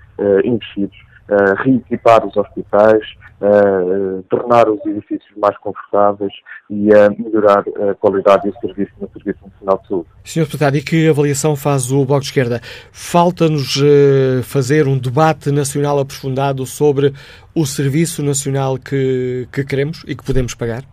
[0.45, 0.97] investidos
[1.29, 3.01] uh, reequipar os hospitais,
[3.41, 6.33] uh, tornar os edifícios mais confortáveis
[6.69, 10.09] e a melhorar a qualidade e o serviço no Serviço Nacional de Saúde.
[10.23, 10.43] Sr.
[10.45, 12.59] Deputado, e que avaliação faz o Bloco de Esquerda?
[12.91, 17.13] Falta-nos uh, fazer um debate nacional aprofundado sobre
[17.55, 20.83] o Serviço Nacional que, que queremos e que podemos pagar?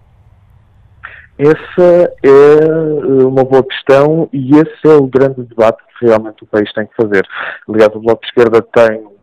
[1.39, 6.73] Essa é uma boa questão e esse é o grande debate que realmente o país
[6.73, 7.27] tem que fazer.
[7.69, 9.16] Aliás, o Bloco de Esquerda tem eh,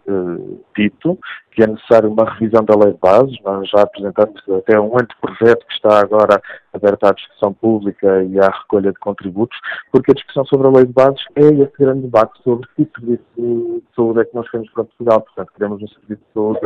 [0.76, 1.18] dito
[1.52, 3.38] que é necessário uma revisão da lei de bases.
[3.44, 6.42] Nós já apresentamos até um anteprojeto que está agora
[6.74, 9.58] aberto à discussão pública e à recolha de contributos,
[9.92, 13.24] porque a discussão sobre a lei de bases é esse grande debate sobre que serviço
[13.38, 15.22] de saúde é que nós queremos para Portugal.
[15.22, 16.60] Portanto, queremos um serviço de saúde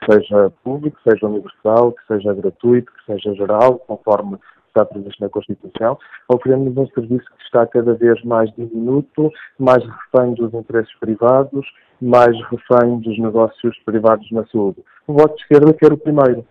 [0.00, 4.38] que seja público, que seja universal, que seja gratuito, que seja geral, conforme
[4.70, 9.84] está previsto na Constituição, ou queremos um serviço que está cada vez mais diminuto, mais
[9.84, 11.66] refém dos interesses privados,
[12.00, 14.82] mais refém dos negócios privados na saúde.
[15.06, 16.46] O voto de esquerda quer o primeiro,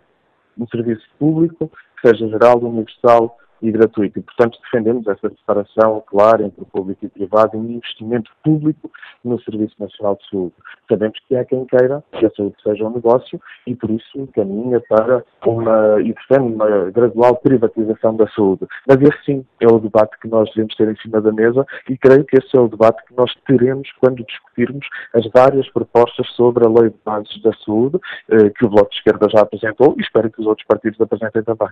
[0.58, 4.20] um serviço público, que seja geral, universal e gratuito.
[4.20, 8.32] E, portanto, defendemos essa separação clara entre o público e o privado e um investimento
[8.44, 8.92] público
[9.24, 10.54] no Serviço Nacional de Saúde.
[10.90, 14.82] Sabemos que há quem queira que a saúde seja um negócio e, por isso, caminha
[14.82, 18.66] para uma, e defende uma gradual privatização da saúde.
[18.88, 21.98] Mas esse, sim, é o debate que nós devemos ter em cima da mesa e
[21.98, 26.66] creio que esse é o debate que nós teremos quando discutirmos as várias propostas sobre
[26.66, 28.00] a Lei de Bases da Saúde,
[28.30, 31.44] eh, que o Bloco de Esquerda já apresentou e espero que os outros partidos apresentem
[31.44, 31.70] também.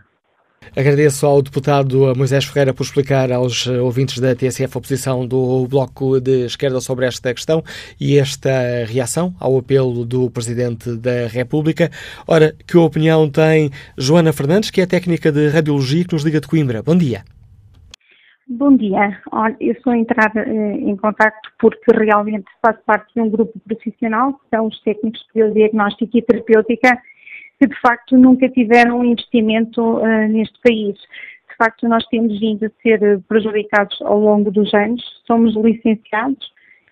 [0.76, 6.20] Agradeço ao deputado Moisés Ferreira por explicar aos ouvintes da TSF a posição do Bloco
[6.20, 7.64] de Esquerda sobre esta questão
[8.00, 11.90] e esta reação ao apelo do Presidente da República.
[12.28, 16.48] Ora, que opinião tem Joana Fernandes, que é técnica de radiologia que nos liga de
[16.48, 16.82] Coimbra?
[16.82, 17.24] Bom dia.
[18.50, 19.20] Bom dia.
[19.32, 23.60] Olha, eu sou a entrar eh, em contato porque realmente faço parte de um grupo
[23.68, 26.98] profissional, que são os técnicos de diagnóstico e terapêutica,
[27.60, 30.96] que de facto nunca tiveram investimento uh, neste país.
[31.50, 36.52] De facto, nós temos vindo a ser prejudicados ao longo dos anos, somos licenciados,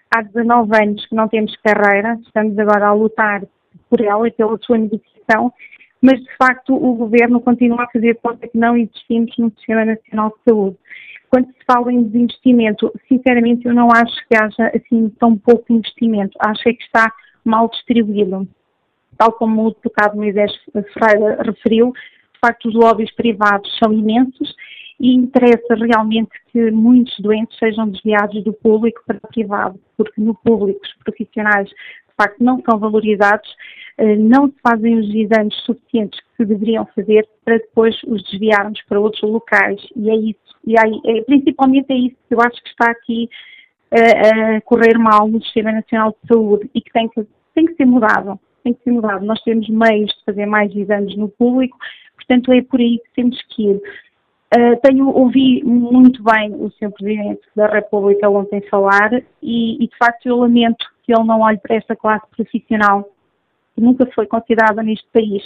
[0.09, 3.43] há 19 anos que não temos carreira, estamos agora a lutar
[3.89, 5.53] por ela e pela sua negociação,
[6.01, 10.29] mas de facto o governo continua a fazer conta que não existimos no Sistema Nacional
[10.29, 10.77] de Saúde.
[11.29, 16.37] Quando se fala em desinvestimento, sinceramente eu não acho que haja assim tão pouco investimento,
[16.39, 17.11] acho é que está
[17.43, 18.47] mal distribuído
[19.17, 20.51] tal como o deputado Moisés
[20.93, 24.53] Ferreira referiu, de facto os lobbies privados são imensos
[24.99, 30.33] e interessa realmente que muitos doentes sejam desviados do público para o privado, porque no
[30.35, 33.49] público os profissionais de facto não são valorizados,
[33.97, 38.81] eh, não se fazem os exames suficientes que se deveriam fazer para depois os desviarmos
[38.87, 39.81] para outros locais.
[39.95, 43.29] E é isso, e aí, é, principalmente é isso que eu acho que está aqui
[43.91, 47.65] a, eh, a correr mal no Sistema Nacional de Saúde e que tem que, tem
[47.65, 49.25] que ser mudado tem que ser mudado.
[49.25, 51.77] Nós temos meios de fazer mais exames no público,
[52.15, 53.81] portanto é por aí que temos que ir.
[54.55, 56.91] Uh, tenho ouvi muito bem o Sr.
[56.91, 59.11] Presidente da República ontem falar
[59.41, 63.09] e, e, de facto eu lamento que ele não olhe para esta classe profissional
[63.73, 65.43] que nunca foi considerada neste país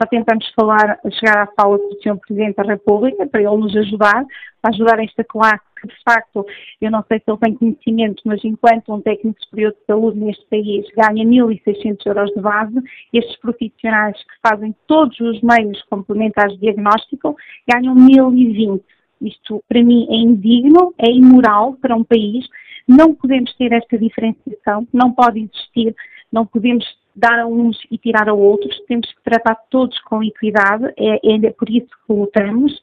[0.00, 2.18] já tentamos falar, chegar à fala do Sr.
[2.18, 4.24] Presidente da República para ele nos ajudar,
[4.60, 6.44] para ajudar esta classe que, de facto,
[6.80, 10.44] eu não sei se ele tem conhecimento, mas enquanto um técnico superior de saúde neste
[10.46, 16.60] país ganha 1.600 euros de base, estes profissionais que fazem todos os meios complementares de
[16.60, 17.36] diagnóstico
[17.68, 18.80] ganham 1.020.
[19.20, 22.46] Isto, para mim, é indigno, é imoral para um país.
[22.86, 25.94] Não podemos ter esta diferenciação, não pode existir,
[26.30, 30.92] não podemos dar a uns e tirar a outros, temos que tratar todos com equidade,
[30.98, 32.82] é, é por isso que lutamos.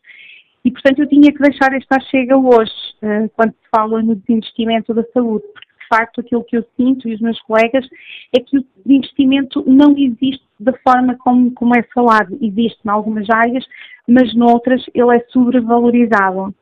[0.66, 4.94] E, portanto, eu tinha que deixar esta chega hoje, uh, quando se fala no desinvestimento
[4.94, 7.86] da saúde, porque, de facto, aquilo que eu sinto e os meus colegas
[8.34, 12.38] é que o desinvestimento não existe da forma como, como é falado.
[12.42, 13.66] Existe em algumas áreas,
[14.08, 16.56] mas noutras ele é sobrevalorizado.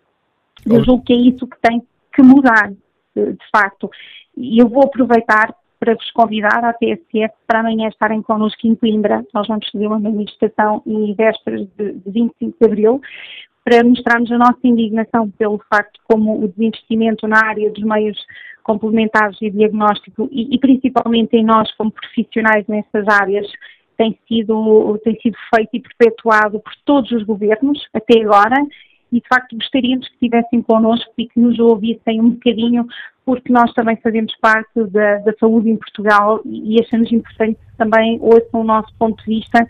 [0.66, 1.82] Eu julgo que é isso que tem
[2.14, 2.72] que mudar,
[3.16, 3.90] de facto.
[4.36, 9.26] E eu vou aproveitar para vos convidar à TSF para amanhã estarem connosco em Coimbra.
[9.34, 13.02] Nós vamos fazer uma manifestação em vésperas de, de 25 de abril
[13.66, 18.18] para mostrarmos a nossa indignação pelo facto como o desinvestimento na área dos meios
[18.62, 23.48] complementares e diagnóstico e, e principalmente em nós como profissionais nessas áreas
[23.98, 28.56] tem sido, tem sido feito e perpetuado por todos os governos até agora
[29.12, 32.88] e de facto gostaríamos que estivessem connosco e que nos ouvissem um bocadinho,
[33.26, 38.20] porque nós também fazemos parte da, da saúde em Portugal e achamos importante que também
[38.22, 39.66] ouçam o nosso ponto de vista,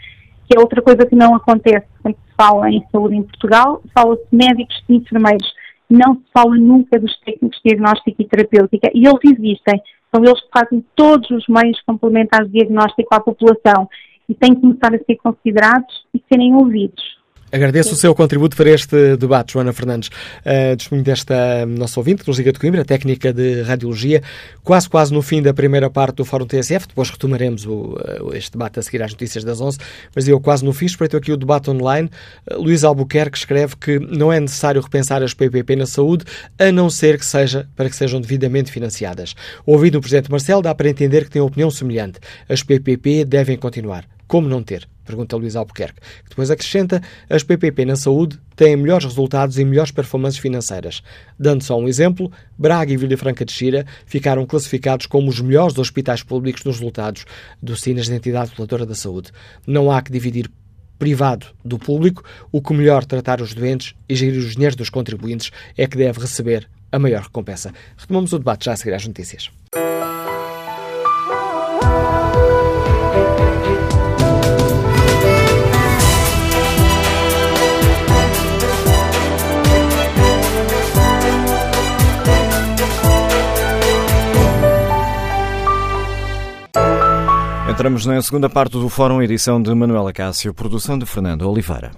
[0.47, 4.25] que é outra coisa que não acontece quando se fala em saúde em Portugal, fala-se
[4.31, 5.53] médicos e enfermeiros,
[5.89, 9.81] não se fala nunca dos técnicos de diagnóstico e terapêutica, e eles existem,
[10.13, 13.89] são eles que fazem todos os meios complementares de diagnóstico à população.
[14.29, 17.20] E têm que começar a ser considerados e serem ouvidos.
[17.53, 20.09] Agradeço o seu contributo para este debate, Joana Fernandes.
[20.45, 24.23] Uh, desta nossa ouvinte, que nos liga de Coimbra, técnica de radiologia,
[24.63, 28.53] quase quase no fim da primeira parte do Fórum TSF, depois retomaremos o, uh, este
[28.53, 29.79] debate a seguir às notícias das 11,
[30.15, 32.09] mas eu quase no fim, espreito aqui o debate online.
[32.49, 36.23] Uh, Luís Albuquerque escreve que não é necessário repensar as PPP na saúde,
[36.57, 39.35] a não ser que seja para que sejam devidamente financiadas.
[39.65, 42.17] Ouvindo o Presidente Marcelo, dá para entender que tem opinião semelhante.
[42.47, 44.05] As PPP devem continuar.
[44.25, 44.87] Como não ter?
[45.11, 45.99] Pergunta Luís Albuquerque.
[46.27, 51.03] Depois acrescenta: as PPP na saúde têm melhores resultados e melhores performances financeiras.
[51.37, 55.77] Dando só um exemplo, Braga e Vila Franca de Xira ficaram classificados como os melhores
[55.77, 57.25] hospitais públicos nos resultados
[57.61, 59.31] do SINAS da Entidade Reguladora da Saúde.
[59.67, 60.49] Não há que dividir
[60.97, 65.51] privado do público, o que melhor tratar os doentes e gerir os dinheiros dos contribuintes
[65.75, 67.73] é que deve receber a maior recompensa.
[67.97, 69.49] Retomamos o debate já a seguir às notícias.
[87.71, 91.91] Entramos na segunda parte do Fórum, edição de Manuela Cássio, produção de Fernando Oliveira.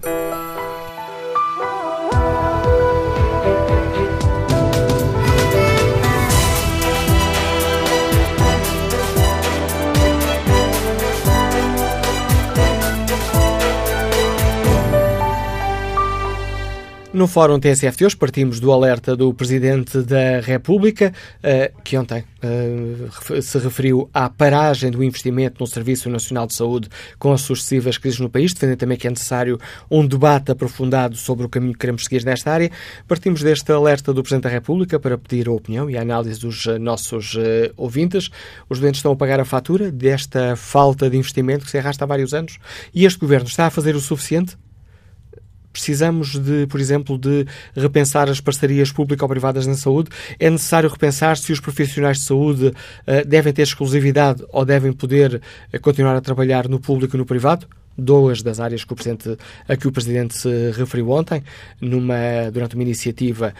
[17.14, 22.24] No Fórum TSF de hoje partimos do alerta do Presidente da República, eh, que ontem
[22.42, 27.98] eh, se referiu à paragem do investimento no Serviço Nacional de Saúde com as sucessivas
[27.98, 31.78] crises no país, defendendo também que é necessário um debate aprofundado sobre o caminho que
[31.78, 32.68] queremos seguir nesta área.
[33.06, 36.66] Partimos deste alerta do Presidente da República para pedir a opinião e a análise dos
[36.66, 37.38] eh, nossos
[37.76, 38.28] ouvintes.
[38.68, 42.08] Os doentes estão a pagar a fatura desta falta de investimento que se arrasta há
[42.08, 42.58] vários anos
[42.92, 44.56] e este Governo está a fazer o suficiente?
[45.74, 47.44] Precisamos de, por exemplo, de
[47.76, 50.08] repensar as parcerias público-privadas na saúde.
[50.38, 55.42] É necessário repensar se os profissionais de saúde uh, devem ter exclusividade ou devem poder
[55.74, 57.66] uh, continuar a trabalhar no público e no privado
[57.98, 59.36] duas das áreas que o Presidente,
[59.68, 61.42] a que o Presidente se referiu ontem,
[61.80, 63.52] numa, durante uma iniciativa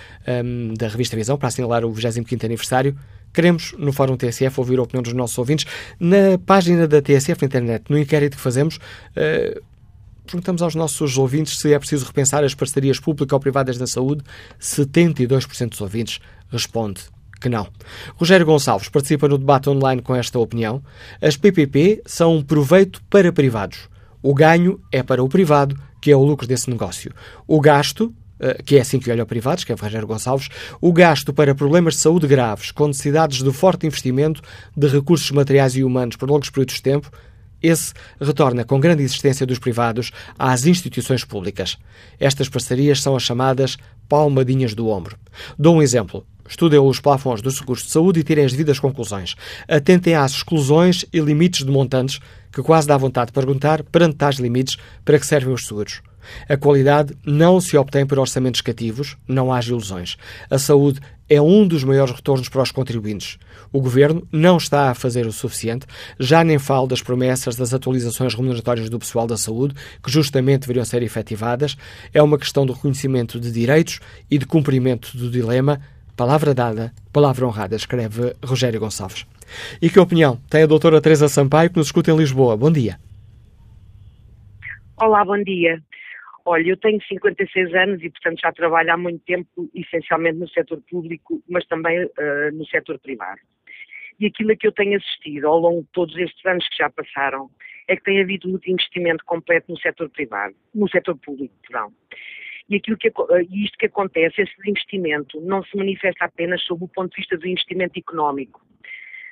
[0.44, 2.96] um, da revista Visão, para assinalar o 25º aniversário.
[3.32, 5.66] Queremos, no Fórum TSF, ouvir a opinião dos nossos ouvintes.
[5.98, 9.60] Na página da TSF na internet, no inquérito que fazemos, uh,
[10.26, 14.24] Perguntamos aos nossos ouvintes se é preciso repensar as parcerias público-privadas na saúde.
[14.60, 16.20] 72% dos ouvintes
[16.50, 17.02] responde
[17.40, 17.68] que não.
[18.16, 20.82] Rogério Gonçalves participa no debate online com esta opinião.
[21.20, 23.88] As PPP são um proveito para privados.
[24.22, 27.12] O ganho é para o privado, que é o lucro desse negócio.
[27.46, 30.48] O gasto, eh, que é assim que olha o privados, que é o Rogério Gonçalves,
[30.80, 34.40] o gasto para problemas de saúde graves, com necessidades de forte investimento
[34.74, 37.10] de recursos materiais e humanos por longos períodos de tempo,
[37.66, 41.78] esse retorna com grande existência dos privados às instituições públicas.
[42.20, 43.76] Estas parcerias são as chamadas
[44.08, 45.16] palmadinhas do ombro.
[45.58, 46.26] Dou um exemplo.
[46.46, 49.34] Estudem os plafons dos seguros de saúde e tirem as devidas conclusões.
[49.66, 52.20] Atentem às exclusões e limites de montantes,
[52.52, 56.02] que quase dá vontade de perguntar, perante tais limites, para que servem os seguros.
[56.48, 60.16] A qualidade não se obtém por orçamentos cativos, não há ilusões.
[60.50, 63.38] A saúde é um dos maiores retornos para os contribuintes.
[63.72, 65.86] O Governo não está a fazer o suficiente,
[66.18, 70.84] já nem falo das promessas das atualizações remuneratórias do pessoal da saúde, que justamente deveriam
[70.84, 71.76] ser efetivadas.
[72.12, 74.00] É uma questão do reconhecimento de direitos
[74.30, 75.80] e de cumprimento do dilema.
[76.16, 79.26] Palavra dada, palavra honrada, escreve Rogério Gonçalves.
[79.80, 82.56] E que opinião tem a doutora Teresa Sampaio, que nos escuta em Lisboa?
[82.56, 82.98] Bom dia.
[84.96, 85.82] Olá, bom dia.
[86.46, 90.82] Olha, eu tenho 56 anos e, portanto, já trabalho há muito tempo, essencialmente no setor
[90.90, 92.10] público, mas também uh,
[92.52, 93.40] no setor privado.
[94.20, 96.90] E aquilo a que eu tenho assistido ao longo de todos estes anos que já
[96.90, 97.50] passaram
[97.88, 101.92] é que tem havido muito investimento completo no setor privado, no setor público, perdão.
[102.68, 106.88] E aquilo que, eh, isto que acontece, esse investimento não se manifesta apenas sob o
[106.88, 108.64] ponto de vista do investimento económico,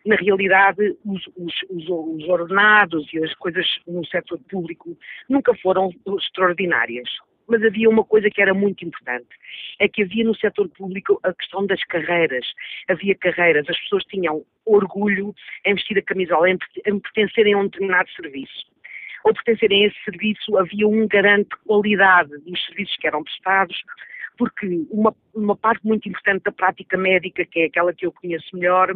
[0.04, 4.96] na realidade, os, os, os, os ordenados e as coisas no setor público
[5.28, 7.08] nunca foram extraordinárias
[7.48, 9.28] mas havia uma coisa que era muito importante,
[9.78, 12.46] é que havia no setor público a questão das carreiras.
[12.88, 15.34] Havia carreiras, as pessoas tinham orgulho
[15.66, 18.72] em vestir a camisola, em, em pertencerem a um determinado serviço.
[19.24, 23.76] Ou pertencerem a esse serviço, havia um garante de qualidade dos serviços que eram prestados,
[24.38, 28.56] porque uma, uma parte muito importante da prática médica, que é aquela que eu conheço
[28.56, 28.94] melhor,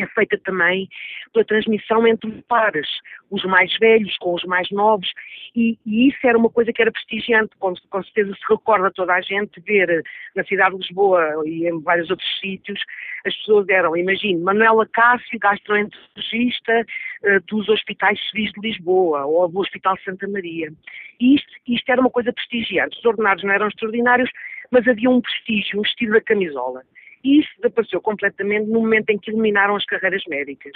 [0.00, 0.88] é feita também
[1.32, 2.88] pela transmissão entre pares,
[3.30, 5.10] os mais velhos com os mais novos,
[5.54, 9.14] e, e, isso era uma coisa que era prestigiante, com, com certeza se recorda toda
[9.14, 10.02] a gente ver
[10.34, 12.80] na cidade de Lisboa e em vários outros sítios,
[13.26, 16.86] as pessoas eram, imagine, Manuela Cássio, gastroenterologista
[17.24, 20.72] uh, dos hospitais civis de Lisboa ou do Hospital Santa Maria.
[21.20, 24.30] E isto, isto era uma coisa prestigiante, os ordenados não eram extraordinários,
[24.70, 26.82] mas havia um prestígio, um estilo da camisola.
[27.24, 30.72] Isso desapareceu completamente no momento em que eliminaram as carreiras médicas.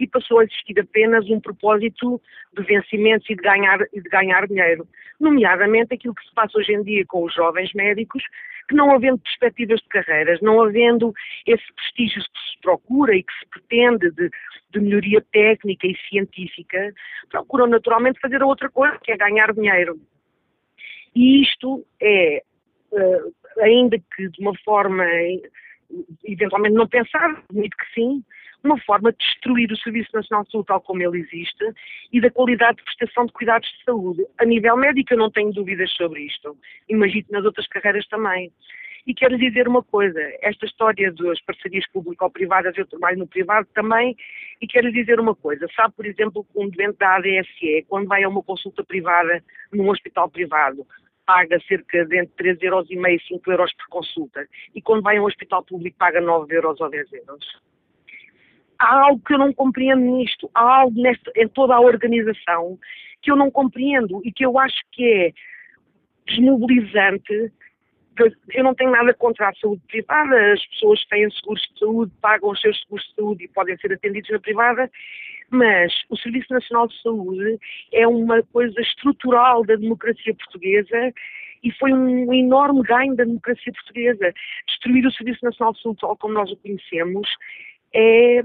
[0.00, 2.20] E passou a existir apenas um propósito
[2.56, 4.88] de vencimentos e de ganhar, e de ganhar dinheiro.
[5.20, 8.22] Nomeadamente aquilo que se passa hoje em dia com os jovens médicos,
[8.68, 11.12] que não havendo perspectivas de carreiras, não havendo
[11.46, 14.30] esse prestígio que se procura e que se pretende de,
[14.70, 16.92] de melhoria técnica e científica,
[17.30, 20.00] procuram naturalmente fazer outra coisa, que é ganhar dinheiro.
[21.14, 22.42] E isto é,
[22.92, 25.04] uh, ainda que de uma forma
[26.24, 28.22] eventualmente não pensar, muito que sim,
[28.64, 31.64] uma forma de destruir o Serviço Nacional de Saúde tal como ele existe
[32.12, 34.24] e da qualidade de prestação de cuidados de saúde.
[34.38, 36.56] A nível médico eu não tenho dúvidas sobre isto.
[36.88, 38.52] Imagino nas outras carreiras também.
[39.04, 44.16] E quero dizer uma coisa, esta história das parcerias público-privadas, eu trabalho no privado também,
[44.60, 48.22] e quero dizer uma coisa, sabe, por exemplo, que um doente da ADSE, quando vai
[48.22, 50.86] a uma consulta privada num hospital privado,
[51.26, 54.46] paga cerca de entre 3 euros e meio e 5 euros por consulta.
[54.74, 57.62] E quando vai a um hospital público paga 9 euros ou 10 euros.
[58.78, 60.50] Há algo que eu não compreendo nisto.
[60.54, 62.78] Há algo nesta, em toda a organização
[63.20, 65.32] que eu não compreendo e que eu acho que é
[66.26, 67.52] desmobilizante.
[68.50, 72.50] Eu não tenho nada contra a saúde privada, as pessoas têm seguros de saúde pagam
[72.50, 74.90] os seus seguros de saúde e podem ser atendidos na privada,
[75.50, 77.58] mas o Serviço Nacional de Saúde
[77.92, 81.12] é uma coisa estrutural da democracia portuguesa
[81.62, 84.32] e foi um enorme ganho da democracia portuguesa.
[84.66, 87.28] Destruir o Serviço Nacional de Saúde, tal como nós o conhecemos,
[87.94, 88.42] é,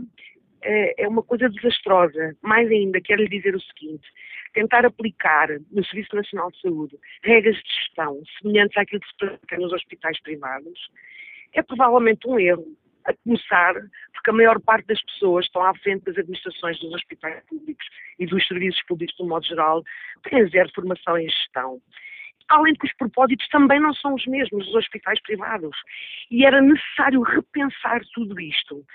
[0.61, 2.35] é, é uma coisa desastrosa.
[2.41, 4.07] Mais ainda, quero lhe dizer o seguinte:
[4.53, 9.57] tentar aplicar no Serviço Nacional de Saúde regras de gestão semelhantes àquilo que se pratica
[9.57, 10.79] nos hospitais privados
[11.53, 12.65] é provavelmente um erro.
[13.05, 13.73] A começar
[14.11, 17.85] porque a maior parte das pessoas estão à frente das administrações dos hospitais públicos
[18.19, 19.81] e dos serviços públicos, de um modo geral,
[20.23, 21.79] têm zero formação em gestão.
[22.49, 25.77] Além de que os propósitos também não são os mesmos dos hospitais privados.
[26.29, 28.85] E era necessário repensar tudo isto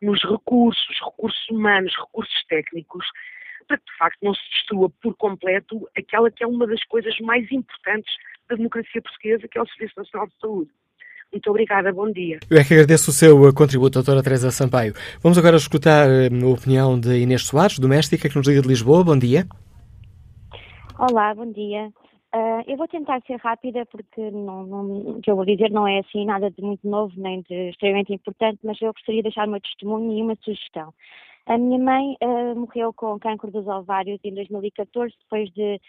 [0.00, 3.04] nos recursos, recursos humanos, recursos técnicos,
[3.68, 7.16] para que de facto não se destrua por completo aquela que é uma das coisas
[7.20, 8.12] mais importantes
[8.48, 10.70] da democracia portuguesa, que é o Serviço Nacional de Saúde.
[11.32, 12.40] Muito obrigada, bom dia.
[12.50, 14.94] Eu é que agradeço o seu uh, contributo, doutora Teresa Sampaio.
[15.22, 19.04] Vamos agora escutar uh, a opinião de Inês Soares, doméstica, que nos liga de Lisboa.
[19.04, 19.46] Bom dia.
[20.98, 21.92] Olá, bom dia.
[22.32, 25.86] Uh, eu vou tentar ser rápida porque não, não, o que eu vou dizer não
[25.86, 29.48] é assim nada de muito novo nem de extremamente importante, mas eu gostaria de deixar
[29.48, 30.94] o meu testemunho e uma sugestão.
[31.46, 35.80] A minha mãe uh, morreu com câncer dos ovários em 2014, depois de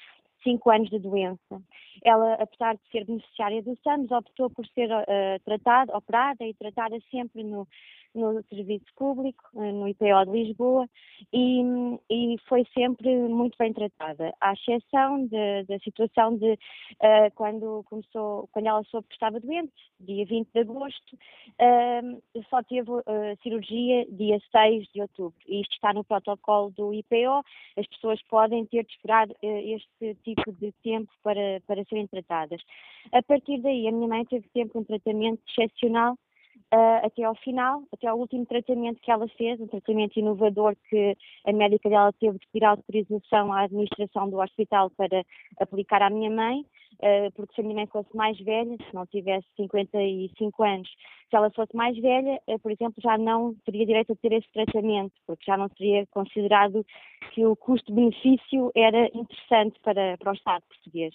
[0.44, 1.62] cinco anos de doença.
[2.04, 6.98] Ela, apesar de ser beneficiária do SAMS, optou por ser uh, tratada, operada e tratada
[7.12, 7.68] sempre no,
[8.14, 10.88] no serviço público, eh, no IPO de Lisboa,
[11.32, 11.62] e,
[12.10, 18.68] e foi sempre muito bem tratada, à exceção da situação de uh, quando começou, quando
[18.68, 23.04] ela soube que estava doente, dia 20 de agosto, uh, só teve uh,
[23.42, 25.40] cirurgia dia 6 de outubro.
[25.48, 27.44] Isto está no protocolo do IPO,
[27.78, 32.62] as pessoas podem ter de esperar este tipo de tempo para, para serem tratadas.
[33.12, 36.18] A partir daí, a minha mãe teve sempre um tratamento excepcional
[36.74, 41.18] uh, até ao final, até ao último tratamento que ela fez, um tratamento inovador que
[41.46, 45.24] a médica dela teve de pedir autorização à administração do hospital para
[45.60, 49.06] aplicar à minha mãe, uh, porque se a minha mãe fosse mais velha, se não
[49.06, 50.90] tivesse 55 anos,
[51.30, 54.52] se ela fosse mais velha, uh, por exemplo, já não teria direito a ter esse
[54.52, 56.86] tratamento, porque já não seria considerado
[57.34, 61.14] que o custo-benefício era interessante para, para o Estado português.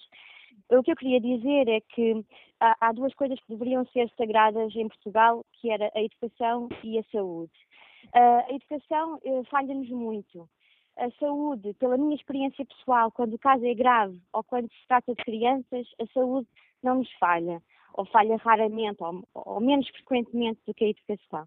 [0.69, 2.25] O que eu queria dizer é que
[2.61, 6.99] há, há duas coisas que deveriam ser sagradas em Portugal, que era a educação e
[6.99, 7.53] a saúde.
[8.15, 10.49] Uh, a educação uh, falha-nos muito.
[10.97, 15.15] A saúde, pela minha experiência pessoal, quando o caso é grave ou quando se trata
[15.15, 16.49] de crianças, a saúde
[16.83, 17.63] não nos falha,
[17.95, 21.47] ou falha raramente, ou, ou menos frequentemente do que a educação.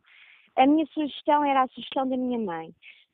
[0.56, 2.74] A minha sugestão era a sugestão da minha mãe.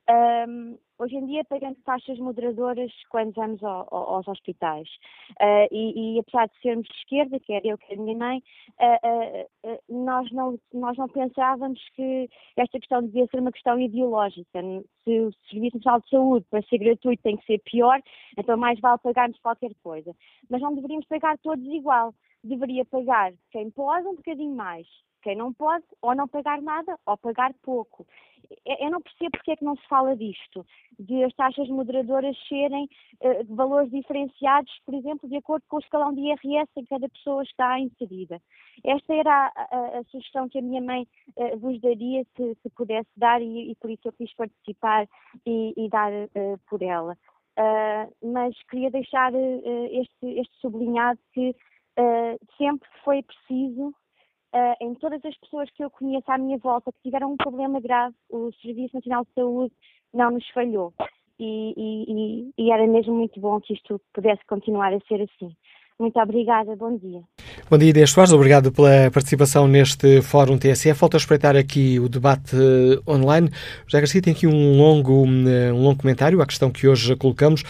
[0.09, 4.87] Um, hoje em dia pagamos taxas moderadoras quando vamos ao, ao, aos hospitais.
[5.41, 8.43] Uh, e, e, apesar de sermos de esquerda, quer eu, quer a minha mãe,
[8.79, 14.61] uh, uh, nós, não, nós não pensávamos que esta questão devia ser uma questão ideológica.
[15.03, 18.01] Se o Serviço Nacional de Saúde, para ser gratuito, tem que ser pior,
[18.37, 20.15] então mais vale pagarmos qualquer coisa.
[20.49, 22.13] Mas não deveríamos pagar todos igual.
[22.43, 24.87] Deveria pagar quem pode um bocadinho mais,
[25.25, 28.05] quem não pode, ou não pagar nada, ou pagar pouco.
[28.63, 30.63] Eu não percebo porque é que não se fala disto,
[30.99, 32.87] de as taxas moderadoras serem
[33.21, 37.09] uh, valores diferenciados, por exemplo, de acordo com o escalão de IRS em que cada
[37.09, 38.39] pessoa está inserida.
[38.83, 42.69] Esta era a, a, a sugestão que a minha mãe uh, vos daria se, se
[42.69, 45.07] pudesse dar e, e, por isso eu quis participar
[45.43, 47.17] e, e dar uh, por ela.
[48.21, 51.55] mas queria deixar este, este sublinhado que
[52.57, 53.95] sempre foi preciso
[54.55, 57.79] uh, em todas as pessoas que eu conheço à minha volta que tiveram um problema
[57.79, 59.73] grave, o Serviço Nacional de Saúde
[60.13, 60.93] não nos falhou.
[61.37, 65.53] E, e, e, era mesmo muito bom que isto pudesse continuar a ser assim.
[65.99, 67.21] Muito obrigada, bom dia.
[67.69, 70.97] Bom dia, Inês Soares, obrigado pela participação neste Fórum TSF.
[70.97, 73.49] Falta espreitar aqui o debate uh, online.
[73.85, 77.63] José Garcia tem aqui um longo, um longo comentário à questão que hoje colocamos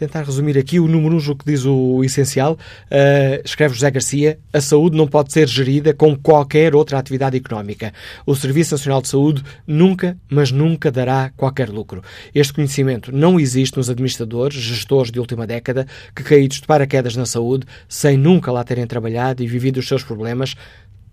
[0.00, 2.54] tentar resumir aqui o número 1, um, que diz o essencial.
[2.86, 7.92] Uh, escreve José Garcia: a saúde não pode ser gerida como qualquer outra atividade económica.
[8.24, 12.02] O Serviço Nacional de Saúde nunca, mas nunca dará qualquer lucro.
[12.34, 15.86] Este conhecimento não existe nos administradores, gestores de última década,
[16.16, 20.02] que caídos de paraquedas na saúde, sem nunca lá terem trabalhado e vivido os seus
[20.02, 20.54] problemas,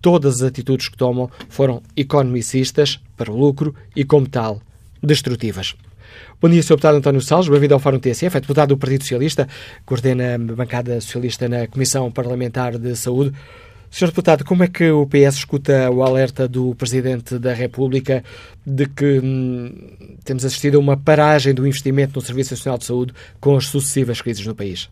[0.00, 4.62] todas as atitudes que tomam foram economicistas, para o lucro e, como tal,
[5.02, 5.74] destrutivas.
[6.40, 6.76] Bom dia, Sr.
[6.76, 9.48] Deputado António Salles, bem-vindo ao Fórum TSF, é deputado do Partido Socialista,
[9.84, 13.32] coordena a bancada socialista na Comissão Parlamentar de Saúde.
[13.90, 14.06] Sr.
[14.06, 18.22] Deputado, como é que o PS escuta o alerta do Presidente da República
[18.64, 23.12] de que hum, temos assistido a uma paragem do investimento no Serviço Nacional de Saúde
[23.40, 24.88] com as sucessivas crises no país?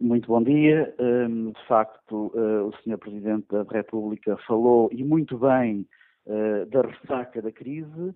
[0.00, 0.94] Muito bom dia.
[1.00, 2.98] Hum, de facto, eh, o Sr.
[2.98, 5.84] Presidente da República falou, e muito bem,
[6.28, 8.14] eh, da ressaca da crise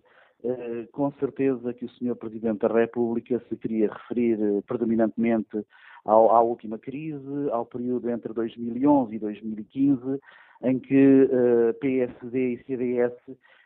[0.93, 2.17] com certeza que o Sr.
[2.17, 5.65] Presidente da República se queria referir uh, predominantemente
[6.05, 10.21] ao, à última crise, ao período entre 2011 e 2015,
[10.63, 13.15] em que uh, PSD e CDS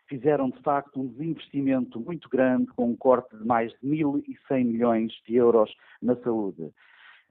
[0.07, 5.11] fizeram de facto um desinvestimento muito grande, com um corte de mais de 1.100 milhões
[5.27, 6.71] de euros na saúde.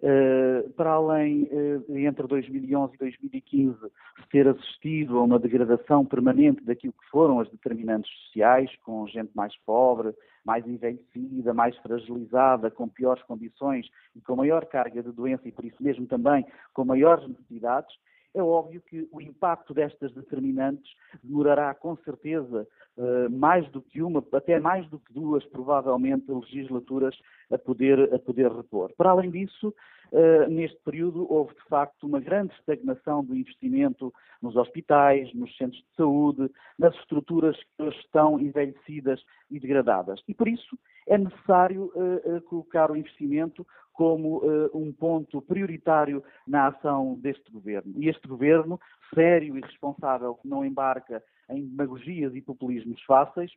[0.05, 6.63] Uh, para além, uh, entre 2011 e 2015, se ter assistido a uma degradação permanente
[6.63, 10.13] daquilo que foram as determinantes sociais, com gente mais pobre,
[10.45, 15.65] mais envelhecida, mais fragilizada, com piores condições e com maior carga de doença e, por
[15.65, 16.45] isso mesmo, também
[16.75, 17.97] com maiores necessidades,
[18.35, 22.67] é óbvio que o impacto destas determinantes demorará com certeza
[22.97, 27.17] uh, mais do que uma, até mais do que duas, provavelmente, legislaturas
[27.51, 28.93] a poder, a poder repor.
[28.97, 29.73] Para além disso,
[30.13, 34.13] uh, neste período houve de facto uma grande estagnação do investimento
[34.43, 40.21] nos hospitais, nos centros de saúde, nas estruturas que hoje estão envelhecidas e degradadas.
[40.27, 40.77] E por isso
[41.07, 43.65] é necessário uh, colocar o investimento
[43.95, 47.95] como uh, um ponto prioritário na ação deste governo.
[47.97, 48.79] E este governo,
[49.15, 53.53] sério e responsável, que não embarca em demagogias e populismos fáceis,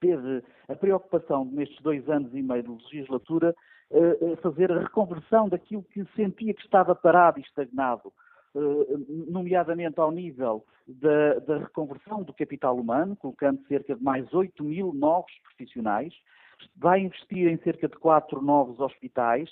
[0.00, 3.54] teve a preocupação nestes dois anos e meio de legislatura
[3.90, 8.12] uh, fazer a reconversão daquilo que sentia que estava parado e estagnado,
[8.54, 14.64] uh, nomeadamente ao nível da, da reconversão do capital humano, colocando cerca de mais 8
[14.64, 16.14] mil novos profissionais,
[16.76, 19.50] vai investir em cerca de quatro novos hospitais,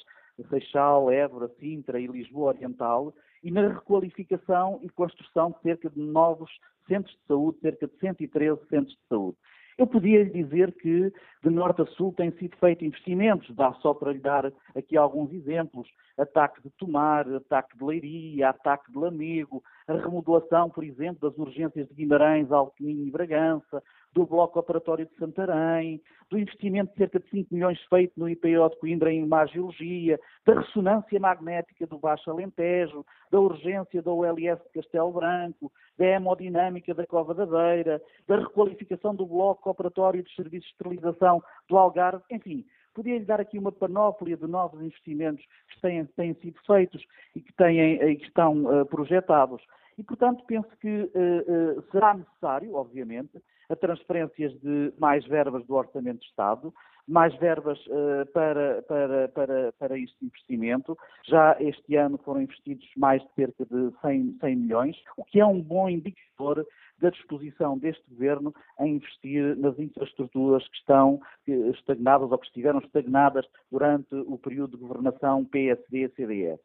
[0.49, 6.51] Seixal, Évora, Sintra e Lisboa Oriental, e na requalificação e construção de cerca de novos
[6.89, 9.37] centros de saúde, cerca de 113 centros de saúde.
[9.77, 13.93] Eu podia lhe dizer que de norte a sul têm sido feitos investimentos, dá só
[13.93, 15.89] para lhe dar aqui alguns exemplos.
[16.17, 21.89] Ataque de Tomar, ataque de Leiria, ataque de Lamego, a remodelação, por exemplo, das urgências
[21.89, 23.83] de Guimarães, Alquim e Bragança,
[24.15, 26.01] do Bloco Operatório de Santarém,
[26.31, 30.61] do investimento de cerca de 5 milhões feito no IPO de Coimbra em imagiologia, da
[30.61, 37.07] ressonância magnética do Baixo Alentejo, da urgência da ULS de Castelo Branco, da hemodinâmica da
[37.07, 42.65] Cova da Beira, da requalificação do Bloco Operatório de Serviços de Esterilização do Algarve, enfim,
[42.95, 47.05] Podia-lhe dar aqui uma panóplia de novos investimentos que têm, têm sido feitos
[47.35, 49.61] e que, têm, e que estão uh, projetados.
[49.99, 55.75] E, portanto, penso que uh, uh, será necessário, obviamente, a transferências de mais verbas do
[55.75, 56.73] Orçamento de Estado,
[57.07, 60.97] mais verbas uh, para, para, para, para este investimento.
[61.27, 65.47] Já este ano foram investidos mais de cerca de 100, 100 milhões, o que é
[65.47, 66.67] um bom indicador
[66.99, 73.45] da disposição deste Governo em investir nas infraestruturas que estão estagnadas ou que estiveram estagnadas
[73.71, 76.61] durante o período de governação PSD-CDS.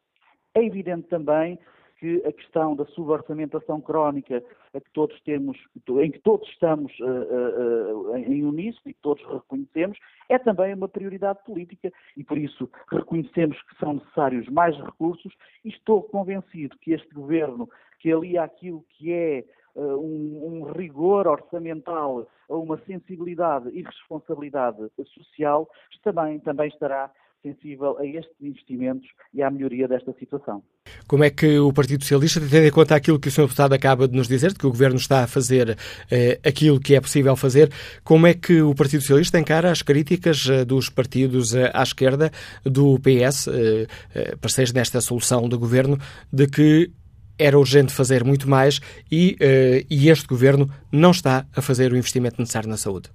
[0.54, 1.58] É evidente também
[2.00, 4.42] que a questão da suborçamentação crónica
[4.72, 5.58] a que todos temos,
[6.00, 9.98] em que todos estamos uh, uh, em uníssono e que todos reconhecemos,
[10.30, 11.92] é também uma prioridade política.
[12.16, 15.32] E por isso reconhecemos que são necessários mais recursos
[15.62, 19.44] e estou convencido que este governo, que alia aquilo que é
[19.74, 25.68] uh, um, um, rigor orçamental a uma sensibilidade e responsabilidade social,
[26.02, 27.12] também, também estará
[27.42, 30.62] sensível a estes investimentos e à melhoria desta situação.
[31.06, 33.42] Como é que o Partido Socialista, tendo em conta aquilo que o Sr.
[33.42, 35.76] Deputado acaba de nos dizer, de que o Governo está a fazer
[36.10, 37.70] eh, aquilo que é possível fazer,
[38.04, 42.30] como é que o Partido Socialista encara as críticas eh, dos partidos eh, à esquerda,
[42.64, 45.98] do PS, eh, eh, parceiros nesta solução do Governo,
[46.32, 46.90] de que
[47.38, 48.80] era urgente fazer muito mais
[49.10, 53.10] e, eh, e este Governo não está a fazer o investimento necessário na saúde?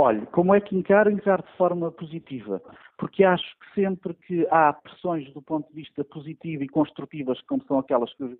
[0.00, 1.10] Olhe, como é que encaro?
[1.10, 2.62] Encaro de forma positiva
[3.00, 7.64] porque acho que sempre que há pressões do ponto de vista positivo e construtivas, como
[7.64, 8.38] são aquelas que os,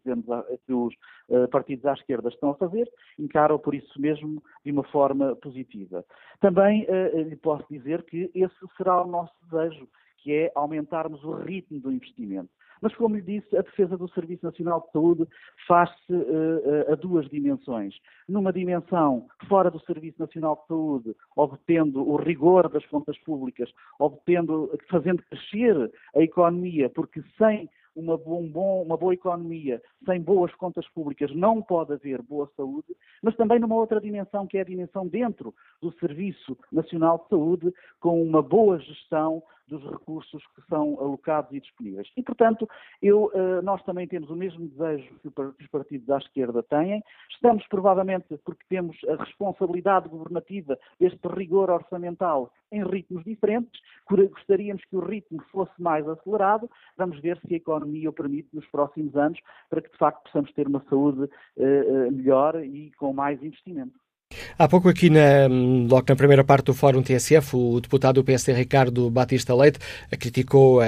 [0.67, 0.95] que os
[1.31, 2.87] uh, partidos à esquerda estão a fazer,
[3.19, 6.05] encaram por isso mesmo de uma forma positiva.
[6.41, 9.89] Também uh, lhe posso dizer que esse será o nosso desejo,
[10.19, 12.51] que é aumentarmos o ritmo do investimento.
[12.81, 15.29] Mas, como lhe disse, a defesa do Serviço Nacional de Saúde
[15.67, 17.95] faz-se uh, a duas dimensões.
[18.29, 24.71] Numa dimensão fora do Serviço Nacional de Saúde, obtendo o rigor das contas públicas, obtendo,
[24.89, 31.35] fazendo crescer a economia, porque sem uma, bom, uma boa economia, sem boas contas públicas,
[31.35, 35.55] não pode haver boa saúde, mas também numa outra dimensão, que é a dimensão dentro
[35.81, 41.61] do Serviço Nacional de Saúde, com uma boa gestão dos recursos que são alocados e
[41.61, 42.09] disponíveis.
[42.17, 42.69] E, portanto,
[43.01, 47.03] eu, eh, nós também temos o mesmo desejo que os partidos à esquerda têm.
[47.31, 54.97] Estamos, provavelmente, porque temos a responsabilidade governativa deste rigor orçamental em ritmos diferentes, gostaríamos que
[54.97, 56.71] o ritmo fosse mais acelerado.
[56.97, 60.53] Vamos ver se a economia o permite nos próximos anos, para que, de facto, possamos
[60.53, 63.99] ter uma saúde uh, melhor e com mais investimento.
[64.57, 65.49] Há pouco aqui, na,
[65.89, 69.79] logo na primeira parte do Fórum TSF, o deputado do PSD Ricardo Batista Leite
[70.19, 70.85] criticou uh,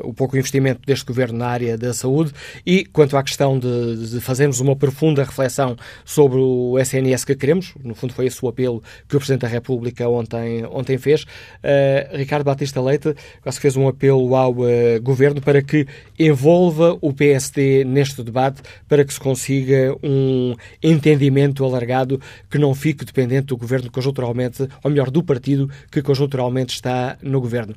[0.00, 2.32] o pouco investimento deste governo na área da saúde
[2.66, 7.72] e quanto à questão de, de, fazermos uma profunda reflexão sobre o SNS que queremos,
[7.82, 12.16] no fundo foi esse o apelo que o Presidente da República ontem, ontem fez, uh,
[12.16, 15.86] Ricardo Batista Leite quase fez um apelo ao uh, governo para que
[16.18, 22.20] envolva o PSD neste debate para que se consiga um entendimento alargado
[22.50, 27.40] que não fique dependente do governo conjunturalmente, ou melhor, do partido que conjunturalmente está no
[27.40, 27.74] governo.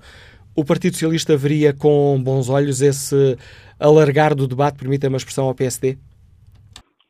[0.57, 3.37] O Partido Socialista veria com bons olhos esse
[3.79, 5.97] alargar do debate, permita uma expressão ao PSD?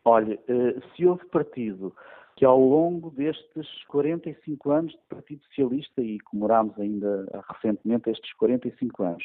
[0.03, 1.95] Olha, eh, se houve partido
[2.35, 9.03] que ao longo destes 45 anos de Partido Socialista, e comemorámos ainda recentemente estes 45
[9.03, 9.23] anos,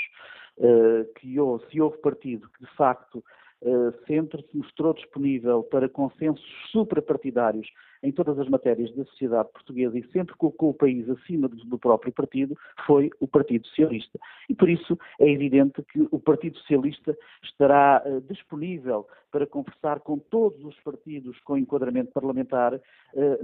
[0.58, 1.34] eh, que
[1.70, 3.24] se houve partido que de facto
[3.62, 7.66] eh, sempre se mostrou disponível para consensos suprapartidários
[8.02, 12.12] em todas as matérias da sociedade portuguesa e sempre colocou o país acima do próprio
[12.12, 14.18] partido, foi o Partido Socialista.
[14.48, 20.18] E por isso é evidente que o Partido Socialista estará uh, disponível para conversar com
[20.18, 22.80] todos os partidos com enquadramento parlamentar uh,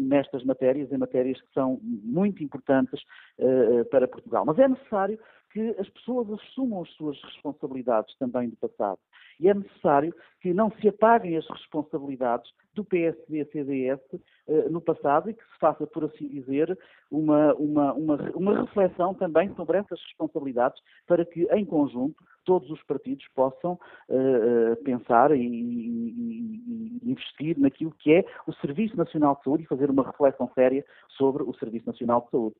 [0.00, 3.00] nestas matérias, em matérias que são muito importantes
[3.38, 4.44] uh, para Portugal.
[4.44, 5.18] Mas é necessário
[5.56, 8.98] que as pessoas assumam as suas responsabilidades também do passado.
[9.40, 14.00] E é necessário que não se apaguem as responsabilidades do PSD-CDS
[14.46, 16.78] eh, no passado e que se faça, por assim dizer,
[17.10, 22.80] uma, uma, uma, uma reflexão também sobre essas responsabilidades para que, em conjunto, todos os
[22.84, 23.72] partidos possam
[24.08, 29.66] uh, pensar e, e, e, investir naquilo que é o Serviço Nacional de Saúde e
[29.66, 30.84] fazer uma reflexão séria
[31.16, 32.56] sobre o Serviço Nacional de Saúde.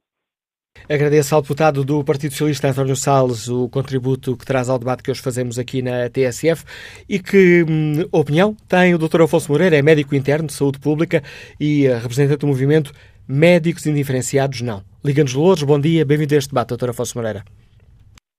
[0.88, 5.10] Agradeço ao deputado do Partido Socialista, António Salles, o contributo que traz ao debate que
[5.10, 6.64] hoje fazemos aqui na TSF
[7.08, 9.22] e que hum, opinião tem o Dr.
[9.22, 11.22] Afonso Moreira, é médico interno de saúde pública
[11.60, 12.92] e eh, representante do movimento
[13.28, 14.82] Médicos Indiferenciados Não.
[15.04, 16.90] Liga-nos Louros, bom dia, bem-vindo a este debate, Dr.
[16.90, 17.44] Afonso Moreira.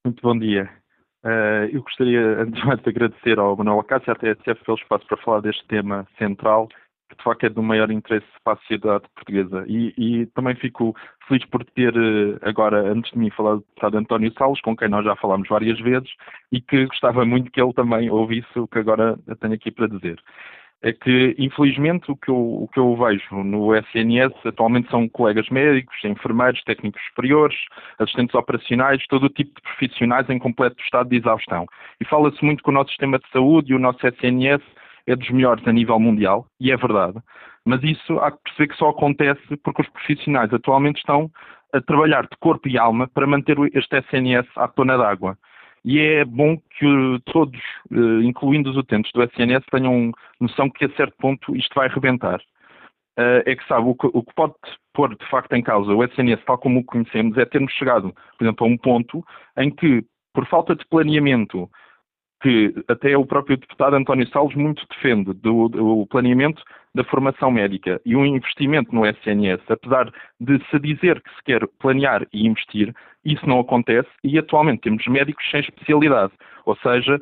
[0.06, 0.70] Muito bom dia.
[1.26, 4.78] Uh, eu gostaria, antes de mais, de agradecer ao Manuel Acácio e à TSF pelo
[4.78, 6.70] espaço para falar deste tema central
[7.10, 9.66] que de facto é do maior interesse para a sociedade portuguesa.
[9.68, 10.96] E, e, também fico
[11.28, 14.90] feliz por ter eh, agora, antes de mim, falado do deputado António Salles, com quem
[14.90, 16.10] nós já falámos várias vezes,
[16.52, 20.22] e que gostava muito que ele também ouvisse o que agora tenho aqui para dizer.
[20.84, 25.50] É que, infelizmente, o que, eu, o que eu vejo no SNS atualmente são colegas
[25.50, 27.58] médicos, enfermeiros, técnicos superiores,
[27.98, 31.66] assistentes operacionais, todo o tipo de profissionais em completo estado de exaustão.
[32.00, 34.62] E fala-se muito que o nosso sistema de saúde e o nosso SNS
[35.08, 37.18] é dos melhores a nível mundial, e é verdade,
[37.66, 41.32] mas isso há que perceber que só acontece porque os profissionais atualmente estão
[41.74, 45.38] a trabalhar de corpo e alma para manter este SNS à tona d'água.
[45.84, 47.60] E é bom que todos,
[47.92, 52.42] eh, incluindo os utentes do SNS, tenham noção que a certo ponto isto vai rebentar.
[53.18, 54.54] Eh, é que sabe, o que pode
[54.94, 58.44] pôr de facto em causa o SNS tal como o conhecemos é termos chegado, por
[58.44, 59.24] exemplo, a um ponto
[59.58, 60.04] em que,
[60.34, 61.70] por falta de planeamento,
[62.42, 66.62] que até o próprio deputado António Salles muito defende do, do, planeamento
[66.94, 71.68] da formação médica e um investimento no SNS, apesar de se dizer que se quer
[71.80, 72.94] planear e investir,
[73.26, 76.34] isso não acontece e atualmente temos médicos sem especialidade,
[76.66, 77.20] ou seja,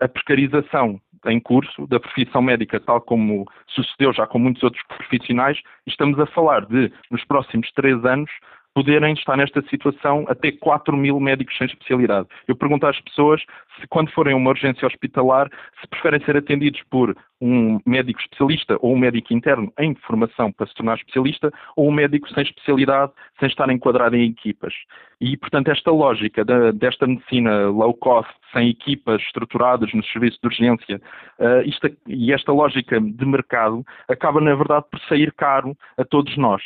[0.00, 5.60] a precarização em curso da profissão médica, tal como sucedeu já com muitos outros profissionais,
[5.86, 8.30] estamos a falar de, nos próximos três anos,
[8.78, 12.28] poderem estar nesta situação até 4 mil médicos sem especialidade.
[12.46, 13.42] Eu pergunto às pessoas
[13.80, 15.50] se, quando forem a uma urgência hospitalar,
[15.80, 20.68] se preferem ser atendidos por um médico especialista ou um médico interno em formação para
[20.68, 23.10] se tornar especialista ou um médico sem especialidade,
[23.40, 24.72] sem estar enquadrado em equipas.
[25.20, 30.46] E, portanto, esta lógica da, desta medicina low cost, sem equipas estruturadas nos serviços de
[30.46, 31.00] urgência,
[31.40, 36.36] uh, isto, e esta lógica de mercado acaba, na verdade, por sair caro a todos
[36.36, 36.62] nós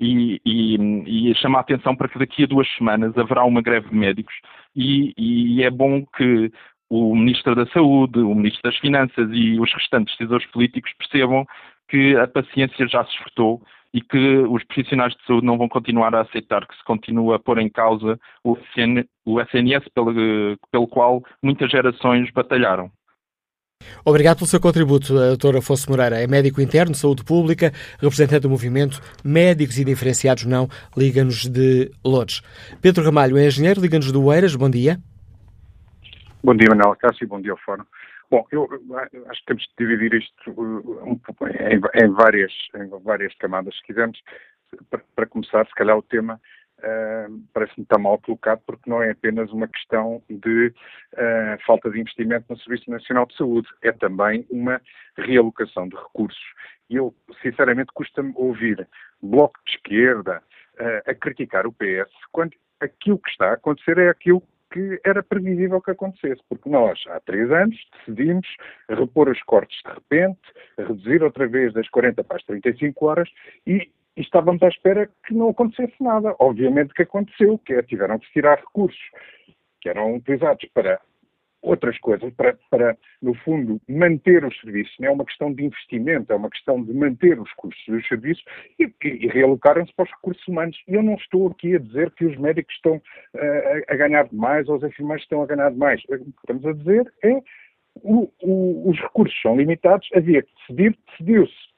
[0.00, 3.88] e, e, e chama a atenção para que daqui a duas semanas haverá uma greve
[3.88, 4.34] de médicos
[4.74, 6.52] e, e é bom que
[6.90, 11.44] o Ministro da Saúde, o Ministro das Finanças e os restantes decisores políticos percebam
[11.88, 16.14] que a paciência já se esgotou e que os profissionais de saúde não vão continuar
[16.14, 20.12] a aceitar que se continue a pôr em causa o, SNS pelo,
[20.70, 22.90] pelo qual muitas gerações batalharam.
[24.04, 25.56] Obrigado pelo seu contributo, Dr.
[25.58, 26.20] Afonso Moreira.
[26.20, 31.90] É médico interno de saúde pública, representante do movimento Médicos e Diferenciados Não, Liga-nos de
[32.04, 32.42] Lourdes.
[32.80, 34.54] Pedro Ramalho é engenheiro, Liga-nos do Eiras.
[34.54, 34.98] Bom dia.
[36.42, 37.84] Bom dia, Manuel Cássio, bom dia ao Fórum.
[38.30, 38.68] Bom, eu
[39.28, 40.50] acho que temos de dividir isto
[41.06, 44.18] em, em, várias, em várias camadas, se quisermos.
[44.90, 46.38] Para, para começar, se calhar o tema
[46.78, 50.72] uh, parece-me estar mal colocado, porque não é apenas uma questão de
[51.14, 54.80] uh, falta de investimento no Serviço Nacional de Saúde, é também uma
[55.16, 56.42] realocação de recursos.
[56.90, 58.88] E eu, sinceramente, custa-me ouvir
[59.22, 60.42] Bloco de Esquerda
[60.80, 65.22] uh, a criticar o PS, quando aquilo que está a acontecer é aquilo que era
[65.22, 68.46] previsível que acontecesse, porque nós, há três anos, decidimos
[68.88, 70.40] repor os cortes de repente,
[70.76, 73.28] reduzir outra vez das 40 para as 35 horas
[73.66, 76.34] e, e estávamos à espera que não acontecesse nada.
[76.40, 79.00] Obviamente que aconteceu, que é, tiveram que tirar recursos
[79.80, 81.00] que eram utilizados para
[81.62, 84.94] outras coisas para, para, no fundo, manter os serviços.
[84.98, 88.44] Não é uma questão de investimento, é uma questão de manter os custos dos serviços
[88.78, 90.76] e, e, e realocarem-se para os recursos humanos.
[90.88, 94.68] E eu não estou aqui a dizer que os médicos estão uh, a ganhar demais
[94.68, 96.02] ou os enfermeiros estão a ganhar demais.
[96.08, 97.40] O que estamos a dizer é
[98.02, 101.68] o, o, os recursos são limitados, havia que decidir, decidiu-se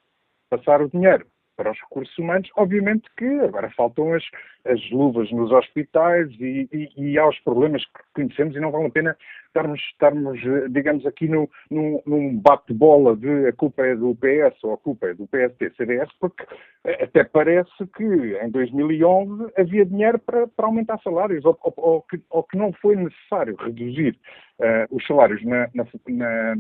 [0.49, 1.27] passar o dinheiro
[1.61, 4.25] para os recursos humanos, obviamente que agora faltam as,
[4.65, 8.87] as luvas nos hospitais e, e, e há os problemas que conhecemos e não vale
[8.87, 9.15] a pena
[9.49, 10.41] estarmos, estarmos
[10.71, 15.09] digamos, aqui no, num, num bate-bola de a culpa é do PS ou a culpa
[15.09, 16.47] é do PSD-CDS, porque
[16.99, 18.05] até parece que
[18.43, 22.73] em 2011 havia dinheiro para, para aumentar salários ou, ou, ou, que, ou, que, não
[22.73, 24.19] foi necessário reduzir
[24.61, 26.57] uh, os salários na, na, na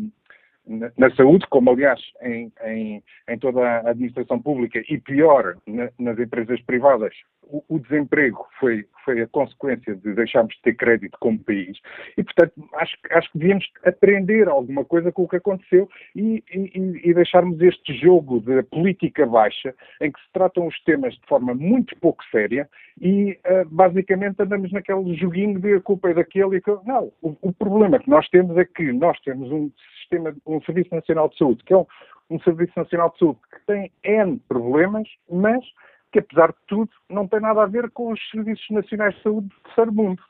[0.66, 6.18] na, saúde, como aliás em, em, em, toda a administração pública e pior na, nas
[6.18, 11.42] empresas privadas, o, o, desemprego foi, foi a consequência de deixarmos de ter crédito como
[11.42, 11.78] país.
[12.16, 17.11] E, portanto, acho, acho que devíamos aprender alguma coisa com o que aconteceu e, e,
[17.11, 21.54] e deixarmos este jogo de política baixa, em que se tratam os temas de forma
[21.54, 22.68] muito pouco séria
[23.00, 26.78] e, uh, basicamente, andamos naquele joguinho de a culpa é daquele e aquele.
[26.84, 29.70] Não, o, o problema que nós temos é que nós temos um
[30.11, 31.86] sistema, um Serviço Nacional de Saúde, que é um,
[32.30, 35.64] um Serviço Nacional de Saúde que tem N problemas, mas
[36.12, 39.46] que, apesar de tudo, não tem nada a ver com os Serviços Nacionais de Saúde
[39.46, 40.20] do terceiro mundo.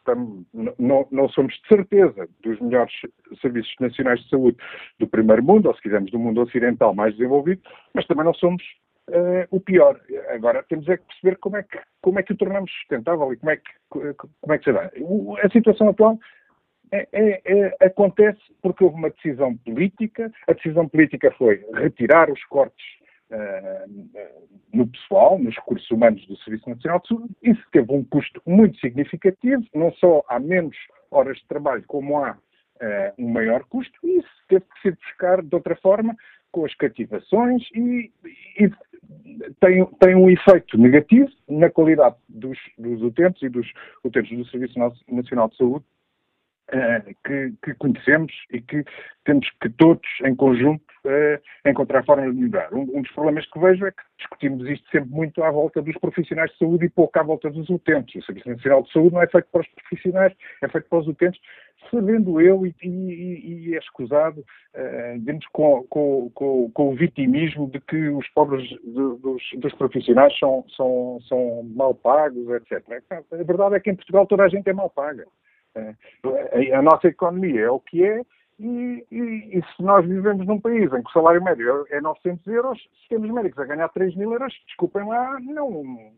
[0.78, 2.92] Não, não, somos, de certeza, dos melhores
[3.40, 4.58] Serviços Nacionais de Saúde
[4.98, 7.62] do primeiro mundo, ou se quisermos, do mundo ocidental mais desenvolvido,
[7.94, 8.62] mas também não somos
[9.08, 9.98] uh, o pior.
[10.28, 13.36] Agora, temos é que perceber como é que, como é que o tornamos sustentável e
[13.38, 14.90] como é que, como é que se dá.
[15.42, 16.18] A situação atual
[16.92, 20.32] é, é, é, acontece porque houve uma decisão política.
[20.48, 22.84] A decisão política foi retirar os cortes
[23.30, 24.10] uh,
[24.72, 27.36] no pessoal, nos recursos humanos do Serviço Nacional de Saúde.
[27.42, 29.64] Isso teve um custo muito significativo.
[29.74, 30.76] Não só há menos
[31.10, 32.36] horas de trabalho, como há uh,
[33.18, 33.98] um maior custo.
[34.02, 36.16] E isso teve que ser buscar de outra forma,
[36.50, 38.10] com as cativações e,
[38.58, 38.70] e
[39.60, 43.72] tem, tem um efeito negativo na qualidade dos, dos utentes e dos
[44.04, 44.78] utentes do Serviço
[45.08, 45.84] Nacional de Saúde
[46.72, 48.84] uh, que, que, conhecemos e que
[49.24, 52.72] temos que todos, em conjunto, uh, encontrar formas de melhorar.
[52.72, 55.96] Um, um, dos problemas que vejo é que discutimos isto sempre muito à volta dos
[55.98, 58.22] profissionais de saúde e pouco à volta dos utentes.
[58.22, 61.08] O Serviço Nacional de Saúde não é feito para os profissionais, é feito para os
[61.08, 61.40] utentes,
[61.90, 67.80] sabendo eu, e, e, e é escusado, uh, com, com, com, com, o vitimismo de
[67.80, 73.02] que os pobres de, dos, dos, profissionais são, são, são mal pagos, etc.
[73.10, 75.26] A verdade é que em Portugal toda a gente é mal paga.
[75.74, 78.22] É, a nossa economia é o que é,
[78.58, 82.46] e, e, e, se nós vivemos num país em que o salário médio é 900
[82.48, 86.12] euros, se temos médicos a ganhar 3 mil euros, desculpem lá, não,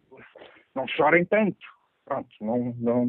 [0.74, 1.64] não chorem tanto.
[2.04, 3.04] Pronto, não, não,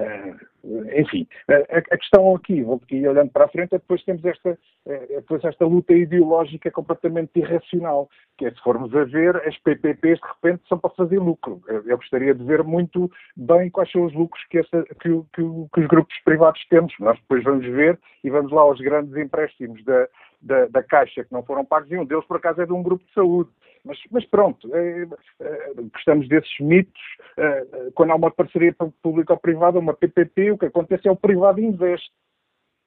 [0.00, 0.56] uh,
[0.96, 4.58] enfim, a, a, questão aqui, vou aqui olhando para a frente, é depois temos esta,
[4.84, 10.18] é, depois esta luta ideológica completamente irracional, que é se formos a ver, as PPPs
[10.20, 11.62] de repente são para fazer lucro.
[11.68, 15.42] Eu, eu gostaria de ver muito bem quais são os lucros que, essa, que, que,
[15.72, 16.92] que, os grupos privados temos.
[16.98, 20.08] Nós depois vamos ver e vamos lá aos grandes empréstimos da,
[20.42, 22.82] da, da Caixa que não foram pagos e um deles por acaso é de um
[22.82, 23.50] grupo de saúde.
[23.86, 25.06] Mas, mas pronto, é,
[25.40, 27.00] é, gostamos desses mitos.
[27.36, 31.16] É, quando há uma parceria pública ou privada, uma PPP, o que acontece é o
[31.16, 32.10] privado investe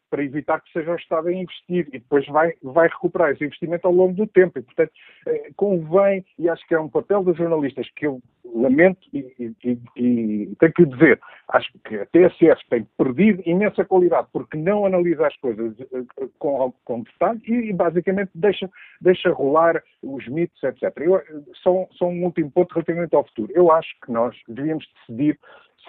[0.10, 3.88] para evitar que seja o Estado a investir e depois vai, vai recuperar esse investimento
[3.88, 4.60] ao longo do tempo.
[4.60, 4.91] E, portanto,
[5.28, 8.22] eh, convém, e acho que é um papel dos jornalistas que eu
[8.53, 14.28] lamento e, e, e tenho que dizer, acho que a TSF tem perdido imensa qualidade
[14.34, 18.70] porque não analisa as coisas eh, com, com detalhe e, basicamente deixa,
[19.01, 20.84] deixa rolar os mitos, etc.
[20.97, 21.22] Eu,
[21.62, 23.51] só, só um último ponto relativamente ao futuro.
[23.53, 25.39] Eu acho que nós devíamos decidir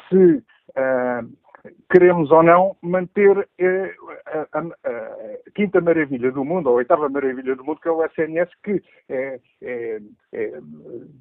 [0.09, 1.29] se uh,
[1.91, 3.95] queremos ou não manter eh,
[4.27, 7.91] a, a, a, quinta maravilha do mundo, ou a oitava maravilha do mundo, que é
[7.91, 10.01] o SNS, que é, é,
[10.33, 10.61] é,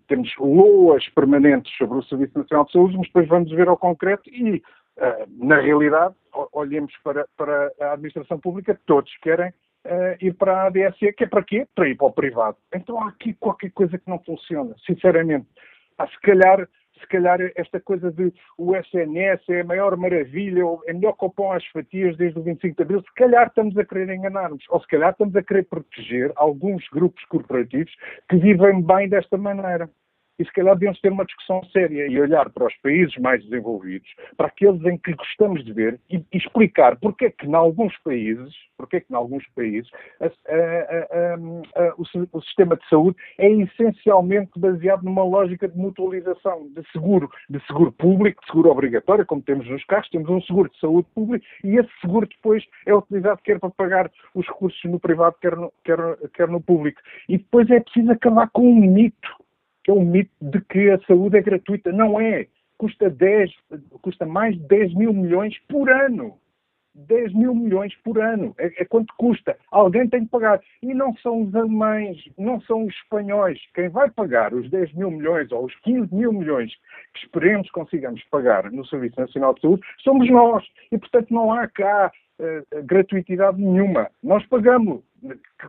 [0.08, 4.30] temos loas permanentes sobre o Serviço Nacional de Saúde, mas depois vamos ver ao concreto
[4.30, 4.58] e,
[4.98, 6.16] uh, na realidade,
[6.54, 11.28] olhemos para, para, a administração pública, todos querem uh, ir para a ADSE, que é
[11.28, 11.68] para quê?
[11.76, 12.58] Para ir para o privado.
[12.74, 15.48] Então há aqui qualquer coisa que não funciona, sinceramente.
[15.98, 16.68] Há, se calhar
[17.00, 21.30] se calhar esta coisa de o SNS é a maior maravilha, é melhor que o
[21.30, 24.80] pão às fatias desde o 25 de Abril, se calhar estamos a querer enganar-nos, ou
[24.82, 27.94] se calhar estamos a querer proteger alguns grupos corporativos
[28.30, 29.90] que vivem bem desta maneira
[30.40, 34.10] e se calhar devíamos ter uma discussão séria e olhar para os países mais desenvolvidos,
[34.38, 37.96] para aqueles em que gostamos de ver e, e explicar porque é que em alguns
[38.00, 39.90] países, porque é que em alguns países
[40.22, 46.68] a, a, a, o, o, sistema de saúde é essencialmente baseado numa lógica de mutualização,
[46.70, 50.70] de seguro, de seguro público, de seguro obrigatório, como temos nos carros, temos um seguro
[50.70, 55.00] de saúde público e esse seguro depois é utilizado quer para pagar os recursos no
[55.00, 55.98] privado, quer no, quer,
[56.34, 57.02] quer no público.
[57.28, 59.30] E depois é preciso acabar com um mito
[59.90, 61.92] é o mito de que a saúde é gratuita.
[61.92, 62.48] Não é.
[62.78, 63.52] Custa, 10,
[64.02, 66.38] custa mais de 10 mil milhões por ano.
[66.96, 68.54] 10 mil milhões por ano.
[68.58, 69.58] É, é, quanto custa.
[69.72, 70.62] Alguém tem que pagar.
[70.82, 73.60] E não são os alemães, não são os espanhóis.
[73.74, 76.72] Quem vai pagar os 10 mil milhões ou os 15 mil milhões
[77.14, 80.66] que esperemos consigamos pagar no Serviço Nacional de Saúde somos nós.
[80.92, 84.10] E, portanto, não há cá uh, gratuitidade nenhuma.
[84.24, 85.02] Nós pagamos.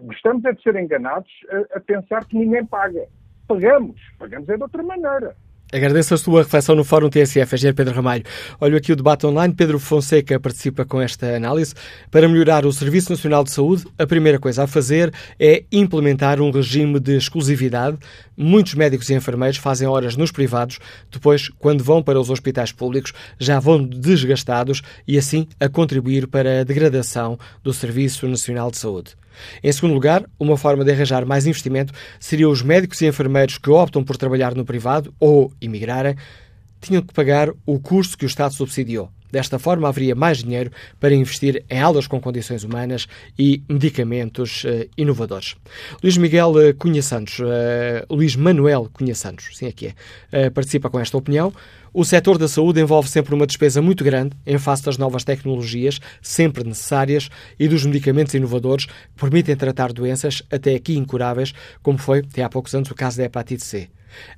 [0.02, 3.08] Gostamos é de ser enganados a, a pensar que ninguém paga
[3.51, 3.96] pagamos.
[4.18, 5.36] Pagamos é de outra maneira.
[5.72, 8.24] Agradeço a sua reflexão no Fórum TSF, Engenheiro Pedro Ramalho.
[8.61, 9.55] Olho aqui o debate online.
[9.55, 11.74] Pedro Fonseca participa com esta análise.
[12.11, 16.51] Para melhorar o Serviço Nacional de Saúde, a primeira coisa a fazer é implementar um
[16.51, 17.98] regime de exclusividade.
[18.36, 20.80] Muitos médicos e enfermeiros fazem horas nos privados,
[21.11, 26.61] depois, quando vão para os hospitais públicos, já vão desgastados e assim a contribuir para
[26.61, 29.14] a degradação do Serviço Nacional de Saúde.
[29.62, 33.70] Em segundo lugar, uma forma de arranjar mais investimento seria os médicos e enfermeiros que
[33.70, 36.16] optam por trabalhar no privado ou emigrarem
[36.80, 39.10] tinham que pagar o curso que o Estado subsidiou.
[39.30, 43.06] Desta forma, haveria mais dinheiro para investir em aulas com condições humanas
[43.38, 45.56] e medicamentos uh, inovadores.
[46.02, 47.44] Luís Miguel uh, Cunha Santos, uh,
[48.08, 49.94] Luís Manuel Cunha Santos, sim aqui
[50.32, 51.52] é, participa com esta opinião.
[51.92, 56.00] O setor da saúde envolve sempre uma despesa muito grande em face das novas tecnologias,
[56.22, 57.28] sempre necessárias,
[57.58, 61.52] e dos medicamentos inovadores que permitem tratar doenças até aqui incuráveis,
[61.82, 63.88] como foi, até há poucos anos, o caso da hepatite C.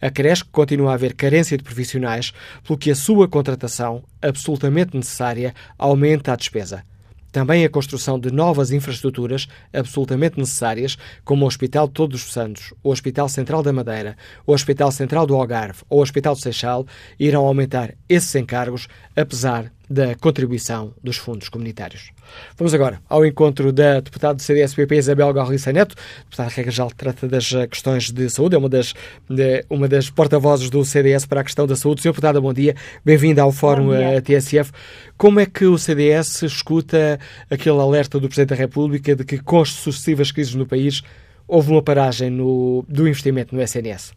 [0.00, 2.32] Acresce que continua a haver carência de profissionais,
[2.64, 6.84] pelo que a sua contratação, absolutamente necessária, aumenta a despesa.
[7.32, 12.74] Também a construção de novas infraestruturas absolutamente necessárias, como o Hospital de Todos os Santos,
[12.82, 16.86] o Hospital Central da Madeira, o Hospital Central do Algarve ou o Hospital de Seixal,
[17.18, 22.10] irão aumentar esses encargos, apesar da contribuição dos fundos comunitários.
[22.56, 25.94] Vamos agora ao encontro da deputada do CDS-PP, Isabel Garriça Neto.
[25.94, 28.94] A deputada Regra Geral trata das eh, questões de saúde, é uma das,
[29.28, 32.00] de, uma das porta-vozes do CDS para a questão da saúde.
[32.00, 32.74] Senhor deputada, bom dia.
[33.04, 34.72] Bem-vinda ao Fórum eh, TSF.
[35.18, 37.20] Como é que o CDS escuta
[37.50, 41.02] aquele alerta do Presidente da República de que, com as sucessivas crises no país,
[41.46, 44.14] houve uma paragem no, do investimento no SNS?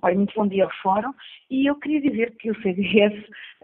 [0.00, 1.12] Olha, muito bom dia ao Fórum.
[1.50, 3.12] E eu queria dizer que o CDS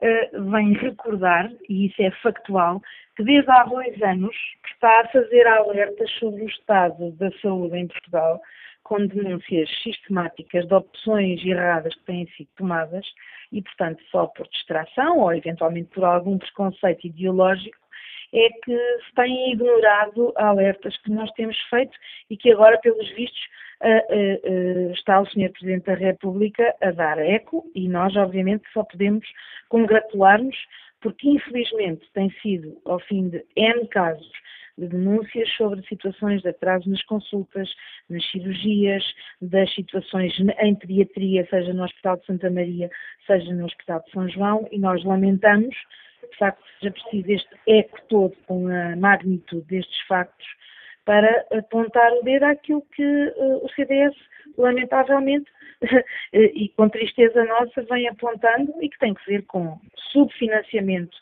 [0.01, 2.81] eh, vem recordar, e isso é factual,
[3.17, 4.35] que desde há dois anos
[4.73, 8.41] está a fazer alertas sobre o estado da saúde em Portugal,
[8.85, 13.07] com denúncias sistemáticas de opções erradas que têm sido tomadas
[13.53, 17.77] e, portanto, só por distração ou eventualmente por algum preconceito ideológico,
[18.33, 18.77] é que
[19.07, 21.97] se têm ignorado alertas que nós temos feito
[22.29, 23.41] e que agora, pelos vistos,
[24.93, 25.51] está o Sr.
[25.53, 29.27] Presidente da República a dar eco e nós, obviamente, só podemos
[29.69, 30.57] congratular-nos
[31.01, 34.31] porque, infelizmente, tem sido, ao fim de N casos,
[34.77, 37.69] de denúncias sobre situações de atraso nas consultas,
[38.09, 39.05] nas cirurgias,
[39.41, 42.91] das situações em pediatria, seja no Hospital de Santa Maria,
[43.27, 45.75] seja no Hospital de São João, e nós lamentamos,
[46.27, 50.47] de facto, seja preciso este eco todo com a magnitude destes factos
[51.05, 54.15] para apontar o dedo àquilo que uh, o CDS,
[54.59, 55.51] lamentavelmente,
[56.33, 59.81] e com tristeza nossa, vem apontando e que tem que ver com
[60.13, 61.17] subfinanciamento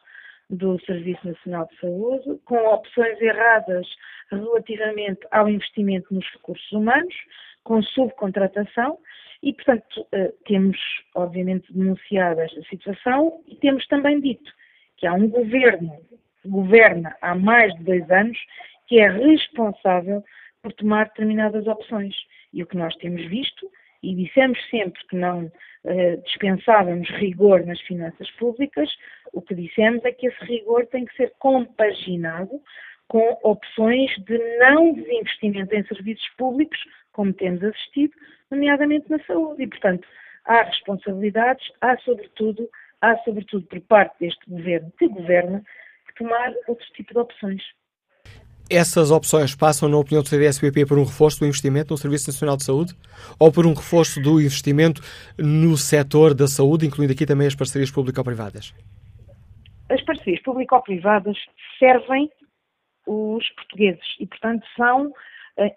[0.51, 3.87] do Serviço Nacional de Saúde, com opções erradas
[4.31, 7.15] relativamente ao investimento nos recursos humanos,
[7.63, 8.99] com subcontratação
[9.43, 10.79] e, portanto, uh, temos,
[11.15, 14.51] obviamente, denunciado esta situação e temos também dito
[14.97, 15.93] que há um governo
[16.43, 18.39] que governa há mais de dois anos
[18.87, 20.23] que é responsável
[20.63, 22.15] por tomar determinadas opções.
[22.53, 23.71] E o que nós temos visto,
[24.03, 28.89] e dissemos sempre que não uh, dispensávamos rigor nas finanças públicas,
[29.33, 32.61] o que dissemos é que esse rigor tem que ser compaginado
[33.09, 36.79] com opções de não desinvestimento em serviços públicos,
[37.13, 38.15] como temos assistido,
[38.51, 39.63] nomeadamente na saúde.
[39.63, 40.07] E, portanto,
[40.45, 42.69] há responsabilidades, há sobretudo,
[43.01, 45.63] há sobretudo por parte deste governo que governa,
[46.07, 47.63] que tomar outro tipo de opções.
[48.69, 52.57] Essas opções passam, na opinião do CDS-PP, por um reforço do investimento no Serviço Nacional
[52.57, 52.95] de Saúde
[53.39, 55.01] ou por um reforço do investimento
[55.39, 58.75] no setor da saúde, incluindo aqui também as parcerias público-privadas?
[59.89, 61.37] As parcerias público-privadas
[61.79, 62.29] servem
[63.07, 65.13] os portugueses e, portanto, são uh,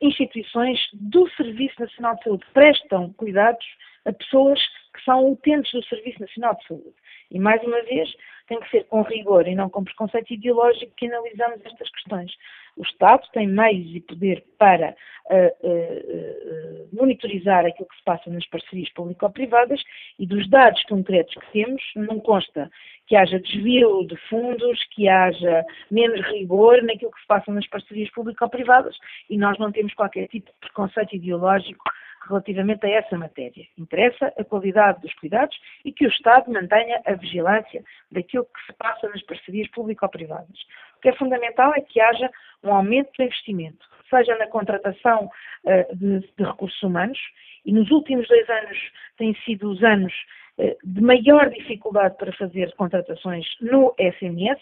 [0.02, 3.66] instituições do Serviço Nacional de Saúde, prestam cuidados
[4.06, 4.60] a pessoas
[4.96, 6.96] que são utentes do Serviço Nacional de Saúde.
[7.32, 8.10] E, mais uma vez,
[8.48, 12.32] tem que ser com rigor e não com preconceito ideológico que analisamos estas questões.
[12.76, 14.96] O Estado tem meios e poder para
[15.30, 19.82] uh, uh, uh, monitorizar aquilo que se passa nas parcerias público-privadas
[20.18, 22.70] e dos dados concretos que temos, não consta
[23.06, 28.10] que haja desvio de fundos, que haja menos rigor naquilo que se passa nas parcerias
[28.12, 28.96] público-privadas
[29.30, 31.84] e nós não temos qualquer tipo de preconceito ideológico
[32.28, 33.66] relativamente a essa matéria.
[33.78, 38.74] Interessa a qualidade dos cuidados e que o Estado mantenha a vigilância daquilo que se
[38.78, 40.60] passa nas parcerias público-privadas.
[40.98, 42.30] O que é fundamental é que haja
[42.64, 45.30] um aumento do investimento, seja na contratação
[45.64, 47.20] uh, de, de, recursos humanos,
[47.66, 48.78] e nos últimos dois anos
[49.18, 50.14] têm sido os anos
[50.58, 54.60] uh, de maior dificuldade para fazer contratações no SMS,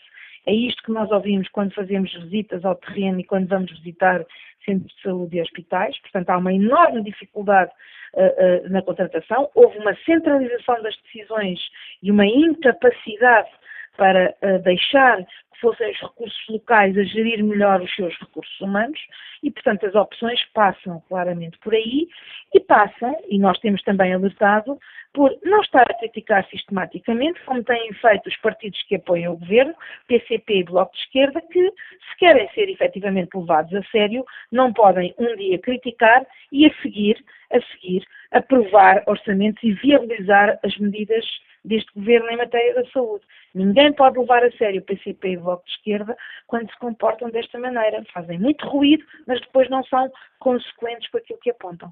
[0.47, 4.25] é isto que nós ouvimos quando fazemos visitas ao terreno e quando vamos visitar
[4.63, 5.99] centros de saúde e hospitais.
[5.99, 7.69] Portanto, há uma enorme dificuldade
[8.13, 9.49] uh, uh, na contratação.
[9.53, 11.59] Houve uma centralização das decisões
[12.01, 13.49] e uma incapacidade
[13.97, 15.19] para uh, deixar
[15.59, 18.99] fossem os recursos locais a gerir melhor os seus recursos humanos
[19.43, 22.07] e, portanto, as opções passam claramente por aí
[22.53, 24.77] e passam, e nós temos também alertado,
[25.13, 29.73] por não estar a criticar sistematicamente, como têm feito os partidos que apoiam o governo,
[30.07, 35.13] PCP e Bloco de Esquerda, que, se querem ser efetivamente levados a sério, não podem
[35.17, 41.25] um dia criticar e a seguir, a seguir, aprovar orçamentos e viabilizar as medidas
[41.63, 43.25] deste governo em matéria da saúde.
[43.57, 46.15] Ninguém pode levar a sério o PCP e o Bloco de Esquerda
[46.45, 48.03] quando se comportam desta maneira.
[48.13, 50.07] Fazem muito ruído, mas depois não são
[50.39, 51.91] consequentes com aquilo que apontam.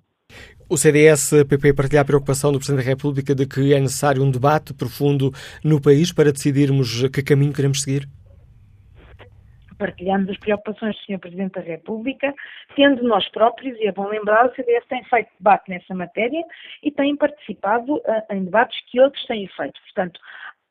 [0.69, 4.75] O CDS-PP partilha a preocupação do Presidente da República de que é necessário um debate
[4.75, 5.31] profundo
[5.63, 8.07] no país para decidirmos que caminho queremos seguir?
[9.77, 11.19] Partilhamos as preocupações do Sr.
[11.19, 12.33] Presidente da República,
[12.75, 16.41] tendo nós próprios, e é bom lembrar, o CDS tem feito debate nessa matéria
[16.81, 18.01] e tem participado uh,
[18.31, 19.79] em debates que outros têm feito.
[19.81, 20.19] Portanto,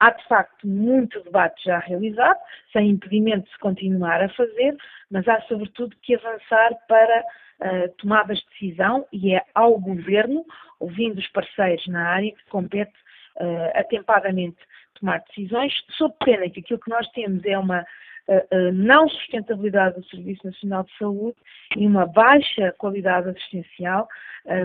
[0.05, 2.39] há de facto muito debate já realizado,
[2.73, 4.77] sem impedimento de se continuar a fazer,
[5.11, 10.45] mas há sobretudo que avançar para uh, tomadas de decisão e é ao Governo,
[10.79, 12.93] ouvindo os parceiros na área, que compete
[13.41, 14.59] uh, atempadamente
[15.01, 20.07] tomar decisões, sob pena que aquilo que nós temos é uma uh, não sustentabilidade do
[20.09, 21.37] Serviço Nacional de Saúde
[21.79, 24.07] e uma baixa qualidade assistencial,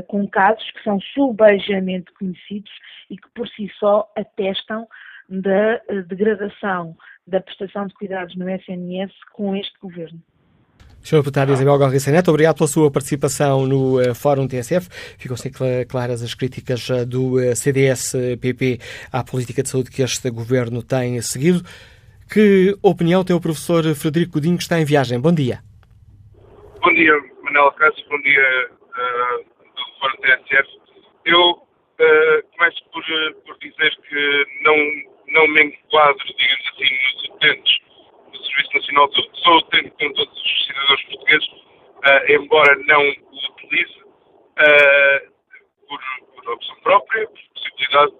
[0.09, 2.69] com casos que são subejamente conhecidos
[3.09, 4.85] e que por si só atestam
[5.29, 5.77] da
[6.07, 6.95] degradação
[7.29, 10.19] da prestação de cuidados no SNS com este governo.
[11.01, 11.17] Sr.
[11.17, 14.89] Deputado Isabel Galriça Neto, obrigado pela sua participação no uh, Fórum TSF.
[15.17, 15.49] Ficam-se
[15.87, 18.79] claras as críticas uh, do uh, CDS-PP
[19.11, 21.61] à política de saúde que este governo tem seguido.
[22.31, 25.19] Que opinião tem o professor Frederico Godinho, que está em viagem?
[25.19, 25.59] Bom dia.
[26.81, 28.05] Bom dia, Manuel Cássio.
[28.09, 28.69] Bom dia
[29.75, 30.69] do Fórum TSF.
[31.25, 31.69] Eu
[32.55, 33.03] começo por,
[33.45, 34.75] por dizer que não,
[35.31, 37.89] não me enquadro, digamos assim, nos utentes
[38.59, 43.37] Serviço Nacional de Saúde, sou utente com todos os cidadãos portugueses, uh, embora não o
[43.53, 45.31] utilize uh,
[45.87, 45.99] por,
[46.35, 48.13] por, opção própria, por possibilidade,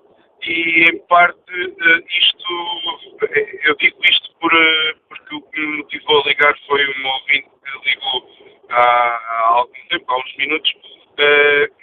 [0.44, 3.19] e em parte uh, isto,
[3.64, 4.52] eu digo isto por,
[5.10, 8.30] porque o que me motivou a ligar foi um ouvinte que ligou
[8.69, 10.72] há, há algum tempo, há uns minutos,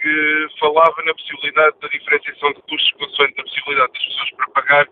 [0.01, 4.87] que falava na possibilidade da diferenciação de custos consoante a possibilidade das pessoas para pagar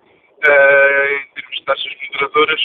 [0.45, 2.61] em termos de taxas moderadoras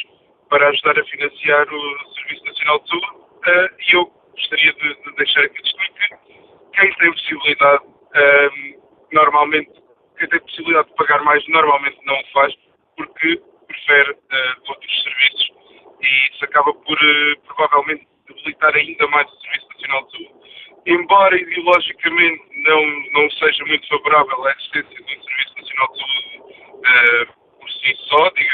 [0.51, 5.17] para ajudar a financiar o Serviço Nacional de Saúde uh, e eu gostaria de, de,
[5.17, 9.71] deixar aqui distinto que quem tem possibilidade, uh, normalmente,
[10.19, 12.53] quem tem possibilidade de pagar mais, normalmente não o faz
[12.97, 15.51] porque prefere uh, outros serviços
[16.03, 16.99] e isso acaba por
[17.47, 20.41] provavelmente debilitar ainda mais o Serviço Nacional de Saúde.
[20.87, 27.30] Embora ideologicamente não, não seja muito favorável à existência de um Serviço Nacional de Saúde
[28.11, 28.50] si só,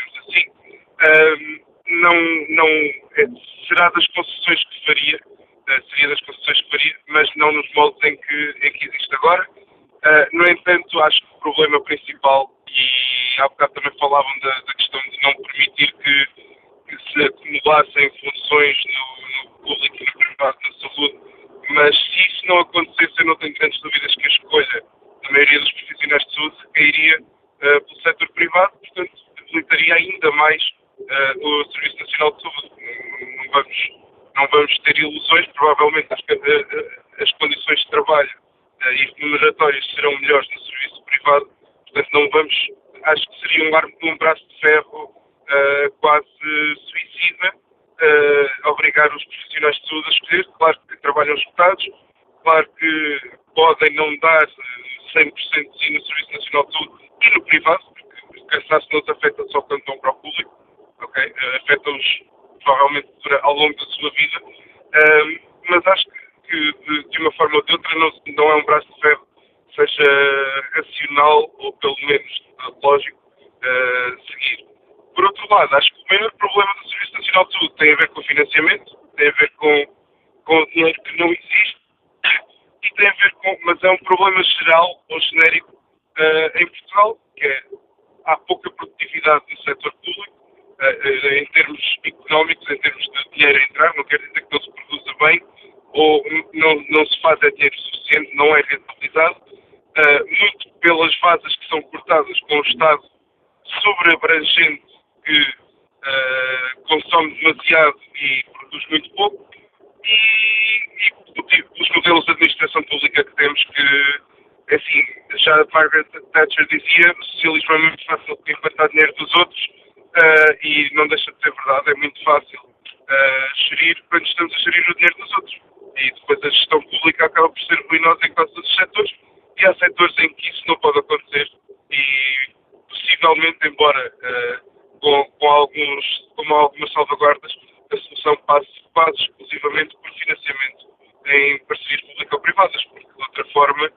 [120.96, 124.94] não deixa de ser verdade, é muito fácil uh, gerir quando estamos a gerir o
[124.94, 125.60] dinheiro dos outros.
[125.96, 129.12] E depois a gestão pública acaba por ser ruinosa em quase todos os setores,
[129.58, 131.50] e há setores em que isso não pode acontecer,
[131.90, 132.54] e
[132.88, 136.04] possivelmente, embora uh, com, com, alguns,
[136.34, 137.52] com algumas salvaguardas,
[137.92, 140.86] a solução passe quase exclusivamente por financiamento
[141.26, 143.90] em parcerias público-privadas, porque de outra forma,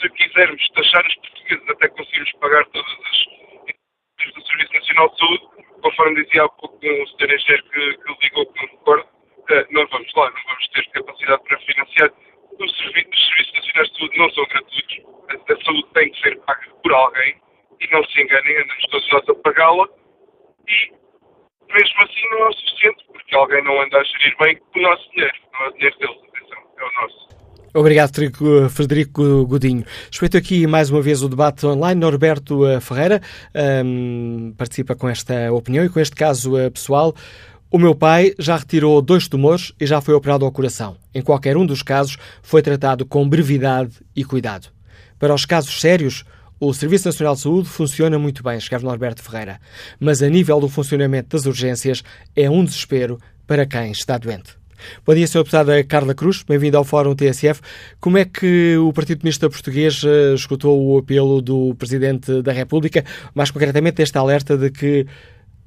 [0.00, 3.28] se quisermos taxar os portugueses até conseguirmos pagar todas as
[4.34, 5.48] do Serviço Nacional de Saúde,
[5.82, 9.86] conforme dizia há pouco um senhor engenheiro que, que ligou, que não recordo, uh, não
[9.88, 12.12] vamos lá, não vamos ter capacidade para financiar.
[12.58, 14.98] Os serviços, os serviços nacionais de saúde não são gratuitos,
[15.28, 17.36] a, a saúde tem que ser paga por alguém
[17.80, 19.88] e não se enganem, andamos todos nós a pagá-la
[20.68, 20.92] e
[21.72, 25.10] mesmo assim não é o suficiente, porque alguém não anda a gerir bem o nosso
[25.10, 27.37] dinheiro, não é o dinheiro deles, atenção, é o nosso.
[27.74, 28.12] Obrigado,
[28.70, 29.84] Frederico Godinho.
[30.10, 32.00] Respeito aqui mais uma vez o debate online.
[32.00, 33.20] Norberto eh, Ferreira
[33.84, 37.14] um, participa com esta opinião e com este caso uh, pessoal.
[37.70, 40.96] O meu pai já retirou dois tumores e já foi operado ao coração.
[41.14, 44.68] Em qualquer um dos casos, foi tratado com brevidade e cuidado.
[45.18, 46.24] Para os casos sérios,
[46.58, 49.60] o Serviço Nacional de Saúde funciona muito bem, escreve Norberto Ferreira,
[50.00, 52.02] mas a nível do funcionamento das urgências
[52.34, 54.56] é um desespero para quem está doente.
[55.04, 55.38] Bom dia, Sr.
[55.38, 57.60] Deputada Carla Cruz, bem-vindo ao Fórum TSF.
[58.00, 63.02] Como é que o Partido Comunista Português eh, escutou o apelo do Presidente da República,
[63.34, 65.06] mais concretamente este alerta de que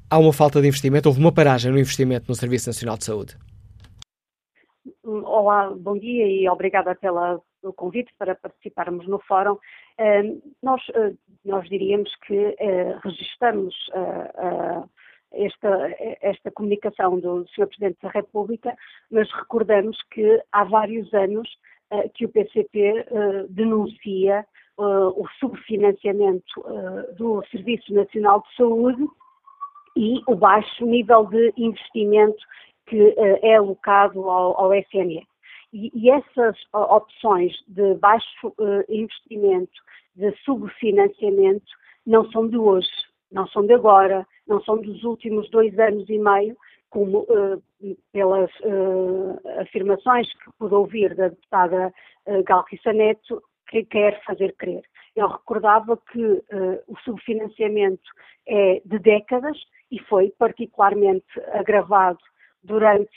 [0.09, 3.37] há uma falta de investimento, houve uma paragem no investimento no Serviço Nacional de Saúde?
[5.03, 7.43] Olá, bom dia e obrigada pelo
[7.75, 9.57] convite para participarmos no fórum.
[10.63, 11.13] Nós, eh,
[11.45, 14.83] nós diríamos que eh, registramos eh,
[15.33, 17.67] esta, esta comunicação do Sr.
[17.67, 18.75] Presidente da República,
[19.09, 21.49] mas recordamos que há vários anos
[22.13, 23.05] que o PCP
[23.49, 24.45] denuncia
[24.77, 26.63] o subfinanciamento
[27.17, 29.07] do Serviço Nacional de Saúde
[29.95, 32.41] e o baixo nível de investimento
[32.87, 35.25] que é alocado ao, ao SNE.
[35.73, 39.71] E, e essas opções de baixo uh, investimento,
[40.15, 41.65] de subfinanciamento,
[42.05, 42.89] não são de hoje,
[43.31, 46.55] não são de agora, não são dos últimos dois anos e meio,
[46.89, 47.63] como uh,
[48.11, 51.93] pelas uh, afirmações que pude ouvir da deputada
[52.27, 54.83] uh, Neto, que quer fazer crer.
[55.15, 56.43] Eu recordava que uh,
[56.87, 58.09] o subfinanciamento
[58.47, 59.57] é de décadas
[59.89, 62.19] e foi particularmente agravado
[62.63, 63.11] durante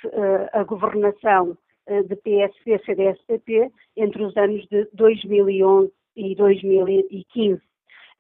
[0.55, 7.61] a governação de PSP, CDS-PP entre os anos de 2011 e 2015.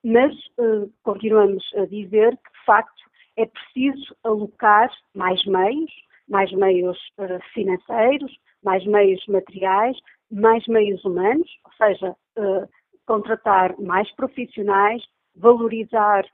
[0.04, 3.02] Mas uh, continuamos a dizer que, de facto,
[3.38, 5.90] é preciso alocar mais meios,
[6.28, 9.96] mais meios uh, financeiros, mais meios materiais,
[10.30, 12.68] mais meios humanos, ou seja, uh,
[13.06, 15.02] contratar mais profissionais,
[15.34, 16.24] valorizar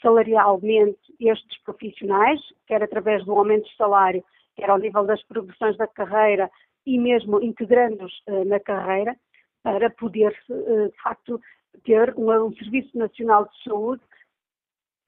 [0.00, 4.22] salarialmente estes profissionais, quer através do aumento de salário,
[4.54, 6.48] quer ao nível das progressões da carreira
[6.86, 8.12] e mesmo integrando-os
[8.46, 9.16] na carreira,
[9.64, 11.40] para poder, de facto,
[11.84, 14.02] ter um, um, Serviço Nacional de Saúde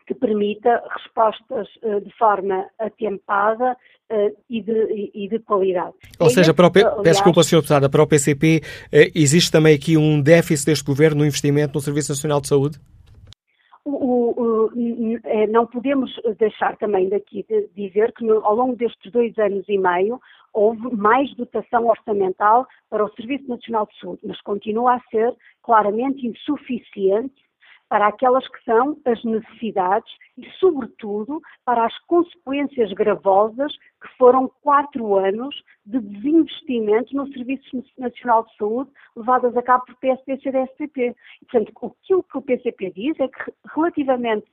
[0.06, 3.76] que permita respostas uh, de forma atempada
[4.48, 5.94] e de, e, de, qualidade.
[6.18, 7.56] Ou e seja, para o aliás, peço desculpa, Sr.
[7.58, 8.60] Deputada, para o PCP
[9.14, 12.80] existe também aqui um déficit deste Governo no investimento no Serviço Nacional de Saúde?
[13.94, 19.10] O, o, é, não podemos deixar também daqui de dizer que no, ao longo destes
[19.12, 20.20] dois anos e meio
[20.52, 26.26] houve mais dotação orçamental para o Serviço Nacional de Saúde, mas continua a ser claramente
[26.26, 27.49] insuficiente
[27.90, 35.16] para aquelas que são as necessidades e, sobretudo, para as consequências gravosas que foram quatro
[35.18, 41.16] anos de desinvestimento no Serviço Nacional de Saúde levadas a cabo por PSP e CDSPP.
[41.40, 44.46] Portanto, aquilo que o PCP diz é que, relativamente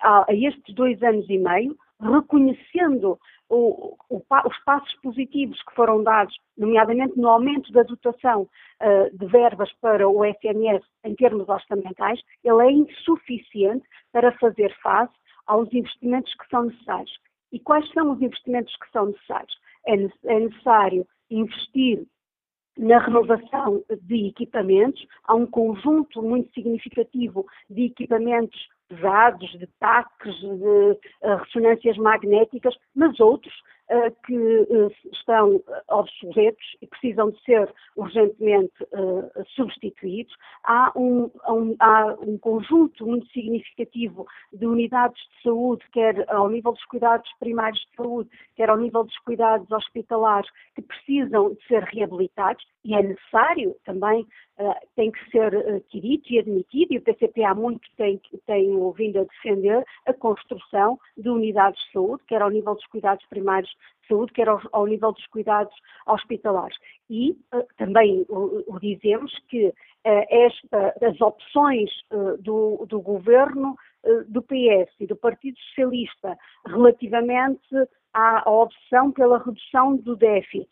[0.00, 3.18] a, a estes dois anos e meio, reconhecendo
[3.48, 9.26] o, o, os passos positivos que foram dados, nomeadamente no aumento da dotação uh, de
[9.26, 15.14] verbas para o SNS em termos orçamentais, ele é insuficiente para fazer face
[15.46, 17.12] aos investimentos que são necessários.
[17.52, 19.54] E quais são os investimentos que são necessários?
[19.86, 22.06] É, é necessário investir
[22.76, 30.46] na renovação de equipamentos, há um conjunto muito significativo de equipamentos pesados, de taques, de
[30.46, 30.98] uh,
[31.38, 33.54] ressonâncias magnéticas, mas outros
[34.26, 38.72] que uh, estão obsoletos e precisam de ser urgentemente
[39.54, 40.34] substituídos.
[40.64, 46.72] Há um, um, há um, conjunto muito significativo de unidades de saúde, quer ao nível
[46.72, 51.82] dos cuidados primários de saúde, quer ao nível dos cuidados hospitalares, que precisam de ser
[51.84, 54.26] reabilitados e é necessário também,
[54.94, 59.24] tem que ser adquirido e admitido, e o PCP há muito tem, tem vindo a
[59.24, 63.70] defender a construção de unidades de saúde, quer ao nível dos cuidados primários
[64.02, 65.74] de saúde, quer ao, ao nível dos cuidados
[66.06, 66.76] hospitalares.
[67.10, 69.72] E uh, também o, o, dizemos que uh,
[70.04, 73.76] esta, as opções uh, do, do governo
[74.28, 76.36] do PS e do Partido Socialista
[76.66, 77.74] relativamente
[78.12, 80.68] à opção pela redução do déficit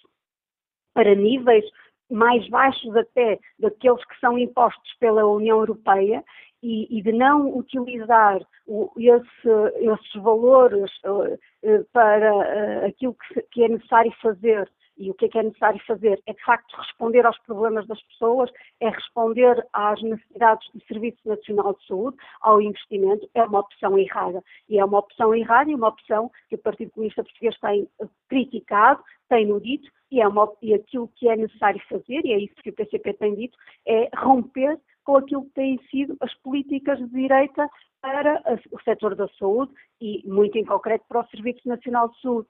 [0.93, 1.65] para níveis
[2.13, 6.23] mais baixos até daqueles que são impostos pela União Europeia
[6.63, 9.49] e, e de não utilizar o, esse,
[9.81, 15.27] esses valores uh, uh, para uh, aquilo que, que, é necessário fazer e o que
[15.27, 18.51] é que é necessário fazer é de facto responder aos problemas das pessoas,
[18.81, 24.43] é responder às necessidades do Serviço Nacional de Saúde, ao investimento, é uma opção errada.
[24.69, 27.89] E é uma opção errada e uma opção que o Partido Comunista Português tem
[28.29, 32.55] criticado, tem-no dito, e, é uma, e aquilo que é necessário fazer, e é isso
[32.63, 33.57] que o PCP tem dito,
[33.87, 37.69] é romper com aquilo que têm sido as políticas de direita
[38.01, 42.49] para o setor da saúde e, muito em concreto, para o Serviço Nacional de Saúde.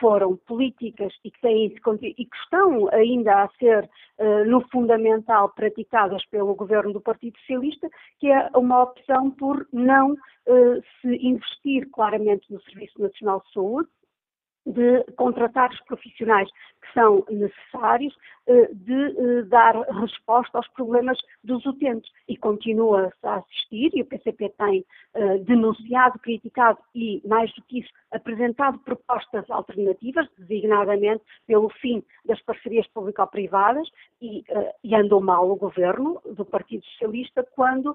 [0.00, 6.24] Foram políticas e que, têm, e que estão ainda a ser, uh, no fundamental, praticadas
[6.26, 12.52] pelo governo do Partido Socialista, que é uma opção por não uh, se investir claramente
[12.52, 13.88] no Serviço Nacional de Saúde,
[14.66, 16.48] de contratar os profissionais
[16.82, 22.10] que são necessários, eh, de eh, dar resposta aos problemas dos utentes.
[22.28, 27.80] E continua-se a assistir, e o PCP tem eh, denunciado, criticado e, mais do que
[27.80, 33.88] isso, apresentado propostas alternativas, designadamente pelo fim das parcerias público-privadas,
[34.22, 34.44] e,
[34.82, 37.94] e andou mal o governo do Partido Socialista quando,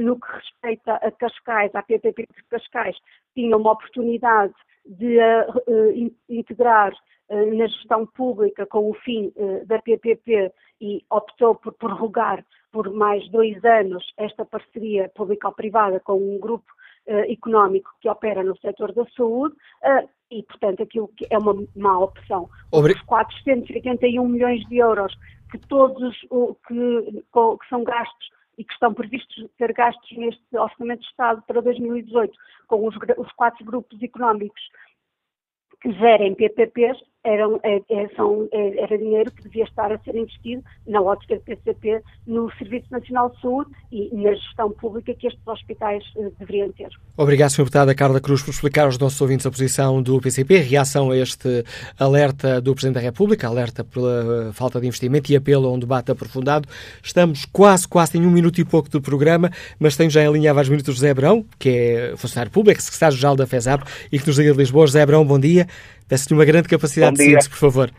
[0.00, 2.96] no que respeita a Cascais, à PPP de Cascais,
[3.34, 4.52] tinha uma oportunidade
[4.84, 6.92] de uh, integrar
[7.36, 13.28] na gestão pública com o fim uh, da PPP e optou por prorrogar por mais
[13.30, 16.70] dois anos esta parceria público-privada com um grupo
[17.04, 19.56] económico que opera no setor da saúde
[20.30, 22.48] e, portanto, aquilo que é uma má opção.
[22.72, 25.12] Os 481 milhões de euros
[25.50, 26.16] que todos
[26.66, 31.60] que, que são gastos e que estão previstos ser gastos neste Orçamento de Estado para
[31.60, 32.32] 2018,
[32.66, 34.60] com os, os quatro grupos económicos
[35.80, 40.16] que gerem PPPs, eram, é, é, são, é, era dinheiro que devia estar a ser
[40.16, 45.28] investido na ótica do PCP no Serviço Nacional de Saúde e na gestão pública que
[45.28, 46.88] estes hospitais eh, deveriam ter.
[47.16, 47.58] Obrigado, Sr.
[47.58, 51.64] Deputada Carla Cruz, por explicar aos nossos ouvintes a posição do PCP, reação a este
[51.98, 55.78] alerta do Presidente da República, alerta pela eh, falta de investimento e apelo a um
[55.78, 56.68] debate aprofundado.
[57.02, 60.50] Estamos quase, quase em um minuto e pouco do programa, mas tenho já em linha
[60.50, 64.36] há vários minutos José Abrão, que é funcionário público, secretário-geral da FESAP e que nos
[64.38, 64.86] liga de Lisboa.
[64.86, 65.68] José Abrão, bom dia.
[66.08, 67.90] Peço-lhe uma grande capacidade de síntese, por favor.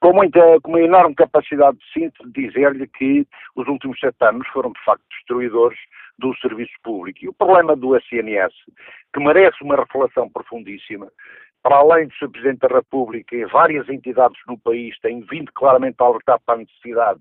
[0.00, 4.72] Com, muita, com uma enorme capacidade de síntese, dizer-lhe que os últimos sete anos foram,
[4.72, 5.78] de facto, destruidores
[6.18, 7.20] do serviço público.
[7.22, 8.52] E o problema do SNS,
[9.14, 11.10] que merece uma reflexão profundíssima,
[11.62, 12.30] para além do Sr.
[12.30, 16.58] Presidente da República e várias entidades no país têm vindo claramente a alertar para a
[16.58, 17.20] necessidade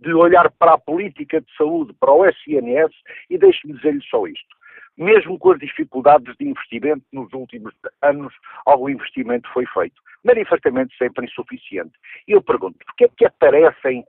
[0.00, 2.92] de olhar para a política de saúde, para o SNS,
[3.30, 4.55] e deixe-me dizer-lhe só isto
[4.96, 8.32] mesmo com as dificuldades de investimento nos últimos anos,
[8.64, 10.00] algum investimento foi feito.
[10.24, 11.92] Manifestamente sempre insuficiente.
[12.26, 14.04] E eu pergunto, porquê é que aparecem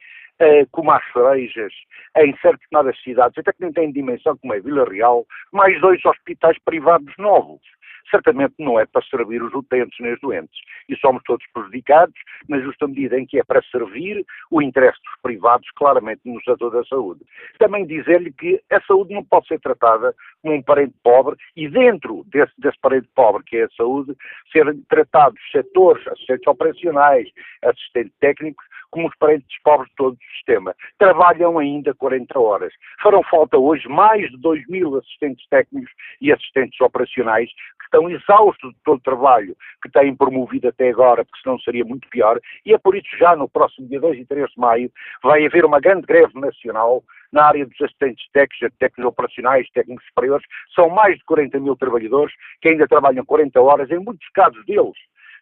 [0.71, 1.73] como as cerejas,
[2.17, 6.57] em certas cidades, até que nem tem dimensão como é Vila Real, mais dois hospitais
[6.63, 7.61] privados novos
[8.09, 10.59] certamente não é para servir os utentes nem os doentes.
[10.89, 12.15] E somos todos prejudicados,
[12.47, 16.71] na justa medida em que é para servir o interesse dos privados, claramente no setor
[16.71, 17.21] da saúde.
[17.59, 22.23] Também dizer-lhe que a saúde não pode ser tratada como um parente pobre e dentro
[22.27, 24.15] desse, desse parente pobre que é a saúde,
[24.51, 27.29] serem tratados setores, assistentes operacionais,
[27.63, 30.75] assistentes técnicos, como os parentes pobres de todo o sistema.
[30.97, 32.73] Trabalham ainda 40 horas.
[33.01, 35.91] Farão falta hoje mais de 2 mil assistentes técnicos
[36.21, 41.23] e assistentes operacionais que estão exaustos de todo o trabalho que têm promovido até agora,
[41.23, 44.25] porque senão seria muito pior, e é por isso já no próximo dia 2 e
[44.25, 44.91] 3 de maio
[45.23, 50.45] vai haver uma grande greve nacional na área dos assistentes técnicos, técnicos operacionais, técnicos superiores,
[50.73, 54.97] são mais de 40 mil trabalhadores que ainda trabalham 40 horas, em muitos casos deles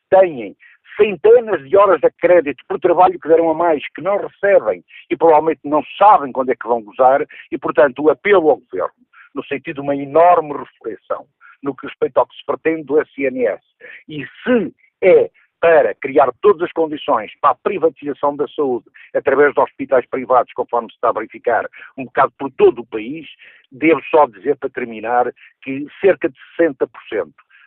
[0.09, 0.55] têm
[0.95, 5.15] centenas de horas de crédito por trabalho que deram a mais, que não recebem e
[5.15, 8.93] provavelmente não sabem quando é que vão gozar, e portanto o apelo ao Governo,
[9.33, 11.25] no sentido de uma enorme reflexão
[11.61, 13.61] no que respeita ao que se pretende do SNS,
[14.07, 18.85] e se é para criar todas as condições para a privatização da saúde
[19.15, 21.67] através de hospitais privados, conforme se está a verificar,
[21.97, 23.25] um bocado por todo o país,
[23.71, 26.87] devo só dizer para terminar que cerca de 60%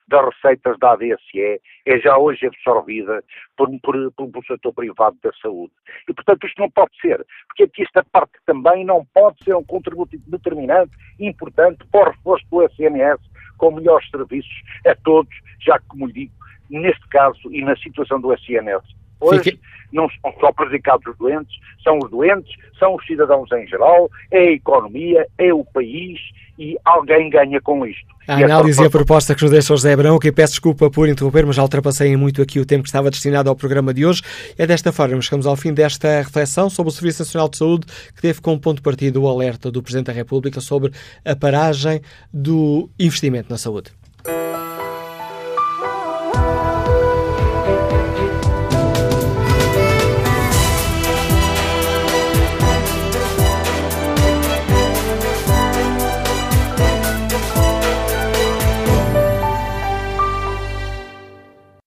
[0.08, 3.22] das receitas da ADSE é já hoje absorvida
[3.56, 5.72] por, por, por, setor privado da saúde.
[6.08, 9.64] E, portanto, isto não pode ser, porque aqui esta parte também não pode ser um
[9.64, 13.20] contributo determinante, importante para o reforço do SNS
[13.58, 16.32] com melhores serviços a todos, já que, como lhe digo,
[16.70, 18.84] neste caso e na situação do SNS,
[19.20, 19.60] hoje Fique...
[19.92, 24.38] não são só prejudicados os doentes, são os doentes, são os cidadãos em geral, é
[24.38, 26.18] a economia, é o país
[26.58, 28.06] e alguém ganha com isto.
[28.26, 31.08] A análise e a proposta que nos deixa o José Abrão, que peço desculpa por
[31.08, 34.22] interromper, mas já ultrapassei muito aqui o tempo que estava destinado ao programa de hoje.
[34.58, 38.20] É desta forma, chegamos ao fim desta reflexão sobre o Serviço Nacional de Saúde, que
[38.20, 40.92] teve como ponto de partida o alerta do Presidente da República sobre
[41.24, 43.92] a paragem do investimento na saúde.